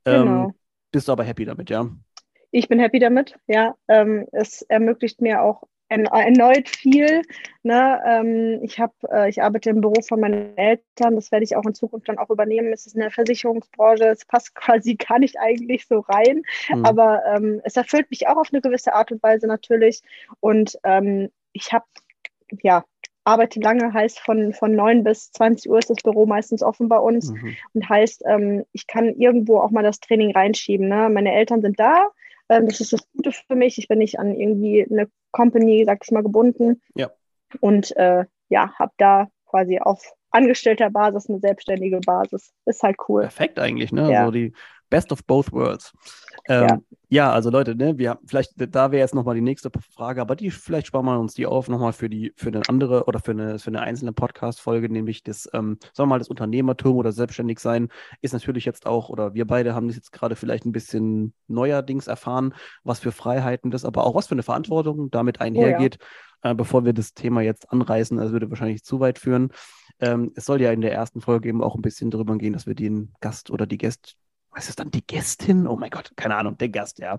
Ähm, 0.06 0.26
genau. 0.26 0.46
Ähm, 0.46 0.54
bist 0.92 1.08
du 1.08 1.12
aber 1.12 1.24
happy 1.24 1.46
damit, 1.46 1.70
ja? 1.70 1.90
Ich 2.52 2.68
bin 2.68 2.80
happy 2.80 3.00
damit, 3.00 3.38
ja. 3.48 3.76
Ähm, 3.88 4.28
es 4.32 4.64
ermöglicht 4.64 5.22
mir 5.22 5.42
auch 5.44 5.64
erneut 5.90 6.70
viel. 6.70 7.24
Ne? 7.64 8.02
Ähm, 8.06 8.60
ich, 8.64 8.80
hab, 8.80 8.94
äh, 9.12 9.30
ich 9.30 9.42
arbeite 9.42 9.72
im 9.72 9.82
Büro 9.82 10.02
von 10.08 10.20
meinen 10.20 10.56
Eltern, 10.58 11.16
das 11.16 11.32
werde 11.32 11.44
ich 11.44 11.56
auch 11.56 11.66
in 11.66 11.74
Zukunft 11.74 12.08
dann 12.08 12.20
auch 12.20 12.30
übernehmen. 12.30 12.72
Es 12.72 12.86
ist 12.86 12.96
eine 12.96 13.12
Versicherungsbranche, 13.12 14.06
es 14.06 14.26
passt 14.26 14.54
quasi 14.56 14.96
gar 14.96 15.20
nicht 15.20 15.40
eigentlich 15.40 15.88
so 15.88 16.00
rein, 16.00 16.44
mhm. 16.70 16.86
aber 16.86 17.24
ähm, 17.26 17.62
es 17.64 17.76
erfüllt 17.76 18.10
mich 18.12 18.28
auch 18.28 18.38
auf 18.38 18.50
eine 18.52 18.62
gewisse 18.62 18.94
Art 18.94 19.12
und 19.12 19.22
Weise 19.24 19.48
natürlich. 19.48 20.02
Und 20.40 20.78
ähm, 20.84 21.30
ich 21.54 21.74
habe, 21.74 21.86
ja, 22.62 22.86
arbeite 23.24 23.60
lange, 23.60 23.94
heißt 23.94 24.20
von, 24.20 24.54
von 24.54 24.76
9 24.76 25.04
bis 25.04 25.32
20 25.32 25.70
Uhr 25.70 25.80
ist 25.80 25.90
das 25.90 26.04
Büro 26.04 26.26
meistens 26.26 26.64
offen 26.64 26.90
bei 26.90 26.98
uns 26.98 27.32
mhm. 27.32 27.56
und 27.74 27.90
heißt, 27.90 28.24
ähm, 28.26 28.66
ich 28.72 28.88
kann 28.88 29.16
irgendwo 29.16 29.60
auch 29.60 29.72
mal 29.72 29.84
das 29.84 30.00
Training 30.00 30.32
reinschieben. 30.32 30.88
Ne? 30.88 31.10
Meine 31.10 31.34
Eltern 31.34 31.62
sind 31.62 31.80
da, 31.80 32.08
ähm, 32.50 32.68
das 32.68 32.82
ist 32.82 32.94
das 32.94 33.08
Gute 33.16 33.32
für 33.32 33.56
mich. 33.56 33.78
Ich 33.78 33.88
bin 33.88 34.00
nicht 34.00 34.20
an 34.20 34.36
irgendwie 34.36 34.86
eine 34.90 35.08
Company, 35.32 35.84
sag 35.86 36.00
ich 36.04 36.12
mal, 36.12 36.24
gebunden. 36.24 36.82
Ja. 36.96 37.12
Und 37.60 37.96
äh, 37.98 38.26
ja, 38.50 38.74
habe 38.78 38.92
da 38.98 39.28
quasi 39.46 39.80
auf 39.80 40.14
angestellter 40.32 40.90
Basis 40.90 41.30
eine 41.30 41.40
selbstständige 41.40 42.00
Basis. 42.00 42.54
Ist 42.66 42.84
halt 42.84 42.98
cool. 43.08 43.22
Perfekt 43.22 43.60
eigentlich, 43.60 43.92
ne? 43.92 44.12
Ja. 44.12 44.26
So 44.26 44.32
die 44.32 44.54
Best 44.90 45.12
of 45.12 45.24
both 45.26 45.52
worlds. 45.52 45.94
Ähm, 46.48 46.68
ja. 46.68 46.78
ja. 47.10 47.32
also 47.32 47.50
Leute, 47.50 47.76
ne, 47.76 47.98
wir 47.98 48.20
vielleicht, 48.26 48.54
da 48.56 48.92
wäre 48.92 49.02
jetzt 49.02 49.14
nochmal 49.14 49.36
die 49.36 49.42
nächste 49.42 49.70
Frage, 49.94 50.22
aber 50.22 50.36
die, 50.36 50.50
vielleicht 50.52 50.88
sparen 50.88 51.06
wir 51.06 51.20
uns 51.20 51.36
die 51.36 51.46
auf 51.46 51.70
nochmal 51.70 51.94
für 51.94 52.10
die, 52.10 52.34
für 52.36 52.48
eine 52.48 52.62
andere 52.68 53.06
oder 53.06 53.20
für 53.20 53.32
eine, 53.32 53.60
für 53.60 53.70
eine 53.70 53.82
einzelne 53.82 54.14
Podcast-Folge, 54.14 54.90
nämlich 54.90 55.24
das, 55.24 55.48
ähm, 55.54 55.78
sagen 55.94 56.10
wir 56.10 56.14
mal, 56.14 56.20
das 56.20 56.30
Unternehmertum 56.30 56.98
oder 56.98 57.12
selbstständig 57.12 57.60
sein, 57.60 57.90
ist 58.22 58.34
natürlich 58.34 58.66
jetzt 58.66 58.88
auch, 58.88 59.10
oder 59.10 59.34
wir 59.34 59.46
beide 59.46 59.76
haben 59.76 59.88
das 59.88 59.96
jetzt 59.96 60.12
gerade 60.12 60.36
vielleicht 60.36 60.66
ein 60.66 60.72
bisschen 60.72 61.34
neuerdings 61.48 62.08
erfahren, 62.08 62.56
was 62.84 63.00
für 63.00 63.12
Freiheiten 63.12 63.70
das, 63.70 63.86
aber 63.86 64.06
auch 64.06 64.16
was 64.16 64.28
für 64.28 64.36
eine 64.36 64.44
Verantwortung 64.44 65.12
damit 65.12 65.42
einhergeht. 65.42 65.98
Oh, 66.00 66.46
ja. 66.46 66.52
äh, 66.52 66.56
bevor 66.56 66.84
wir 66.84 66.94
das 66.94 67.14
Thema 67.14 67.42
jetzt 67.42 67.72
anreißen, 67.72 68.18
das 68.18 68.32
würde 68.32 68.50
wahrscheinlich 68.50 68.84
zu 68.84 69.00
weit 69.00 69.20
führen. 69.20 69.52
Ähm, 70.00 70.32
es 70.36 70.46
soll 70.46 70.62
ja 70.62 70.72
in 70.72 70.82
der 70.82 70.94
ersten 70.94 71.22
Folge 71.22 71.50
eben 71.50 71.62
auch 71.62 71.76
ein 71.76 71.82
bisschen 71.82 72.10
darüber 72.10 72.38
gehen, 72.38 72.54
dass 72.54 72.66
wir 72.66 72.76
den 72.76 73.14
Gast 73.20 73.52
oder 73.52 73.68
die 73.68 73.78
Gäste 73.78 74.14
was 74.52 74.70
ist 74.70 74.80
dann 74.80 74.92
die 74.92 75.06
Gästin? 75.06 75.68
Oh 75.68 75.76
mein 75.76 75.90
Gott, 75.90 76.12
keine 76.16 76.36
Ahnung, 76.36 76.58
der 76.58 76.70
Gast, 76.70 77.00
ja. 77.00 77.18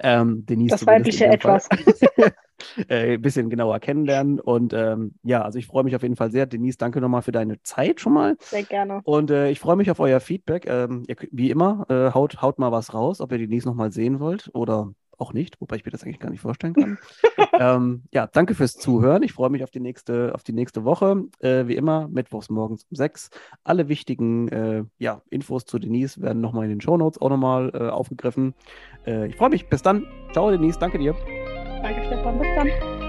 Ähm, 0.00 0.44
Denise 0.46 0.72
das 0.72 0.86
weibliche 0.86 1.26
Etwas. 1.26 1.68
äh, 2.88 3.14
ein 3.14 3.22
bisschen 3.22 3.50
genauer 3.50 3.80
kennenlernen. 3.80 4.40
Und 4.40 4.72
ähm, 4.72 5.14
ja, 5.22 5.42
also 5.42 5.58
ich 5.58 5.66
freue 5.66 5.84
mich 5.84 5.96
auf 5.96 6.02
jeden 6.02 6.16
Fall 6.16 6.30
sehr. 6.30 6.46
Denise, 6.46 6.78
danke 6.78 7.00
nochmal 7.00 7.22
für 7.22 7.32
deine 7.32 7.62
Zeit 7.62 8.00
schon 8.00 8.12
mal. 8.12 8.36
Sehr 8.40 8.62
gerne. 8.62 9.00
Und 9.04 9.30
äh, 9.30 9.50
ich 9.50 9.60
freue 9.60 9.76
mich 9.76 9.90
auf 9.90 10.00
euer 10.00 10.20
Feedback. 10.20 10.66
Ähm, 10.66 11.04
ihr, 11.06 11.16
wie 11.30 11.50
immer, 11.50 11.86
äh, 11.88 12.12
haut, 12.12 12.42
haut 12.42 12.58
mal 12.58 12.72
was 12.72 12.94
raus, 12.94 13.20
ob 13.20 13.32
ihr 13.32 13.38
Denise 13.38 13.66
nochmal 13.66 13.92
sehen 13.92 14.20
wollt 14.20 14.50
oder 14.54 14.92
auch 15.20 15.32
nicht, 15.32 15.60
wobei 15.60 15.76
ich 15.76 15.84
mir 15.84 15.90
das 15.90 16.02
eigentlich 16.02 16.18
gar 16.18 16.30
nicht 16.30 16.40
vorstellen 16.40 16.74
kann. 16.74 16.98
ähm, 17.58 18.02
ja, 18.12 18.26
danke 18.26 18.54
fürs 18.54 18.74
Zuhören. 18.74 19.22
Ich 19.22 19.32
freue 19.32 19.50
mich 19.50 19.62
auf 19.62 19.70
die 19.70 19.80
nächste, 19.80 20.34
auf 20.34 20.42
die 20.42 20.52
nächste 20.52 20.84
Woche. 20.84 21.24
Äh, 21.40 21.66
wie 21.66 21.76
immer, 21.76 22.08
mittwochs 22.08 22.50
morgens 22.50 22.84
um 22.84 22.96
sechs. 22.96 23.30
Alle 23.64 23.88
wichtigen 23.88 24.48
äh, 24.48 24.84
ja, 24.98 25.22
Infos 25.30 25.64
zu 25.64 25.78
Denise 25.78 26.20
werden 26.20 26.40
nochmal 26.40 26.64
in 26.64 26.70
den 26.70 26.80
Shownotes 26.80 27.20
auch 27.20 27.30
nochmal 27.30 27.70
äh, 27.74 27.88
aufgegriffen. 27.88 28.54
Äh, 29.06 29.28
ich 29.28 29.36
freue 29.36 29.50
mich. 29.50 29.68
Bis 29.68 29.82
dann. 29.82 30.06
Ciao, 30.32 30.50
Denise. 30.50 30.78
Danke 30.78 30.98
dir. 30.98 31.14
Danke, 31.82 32.04
Stefan. 32.06 32.38
Bis 32.38 32.48
dann. 32.56 32.99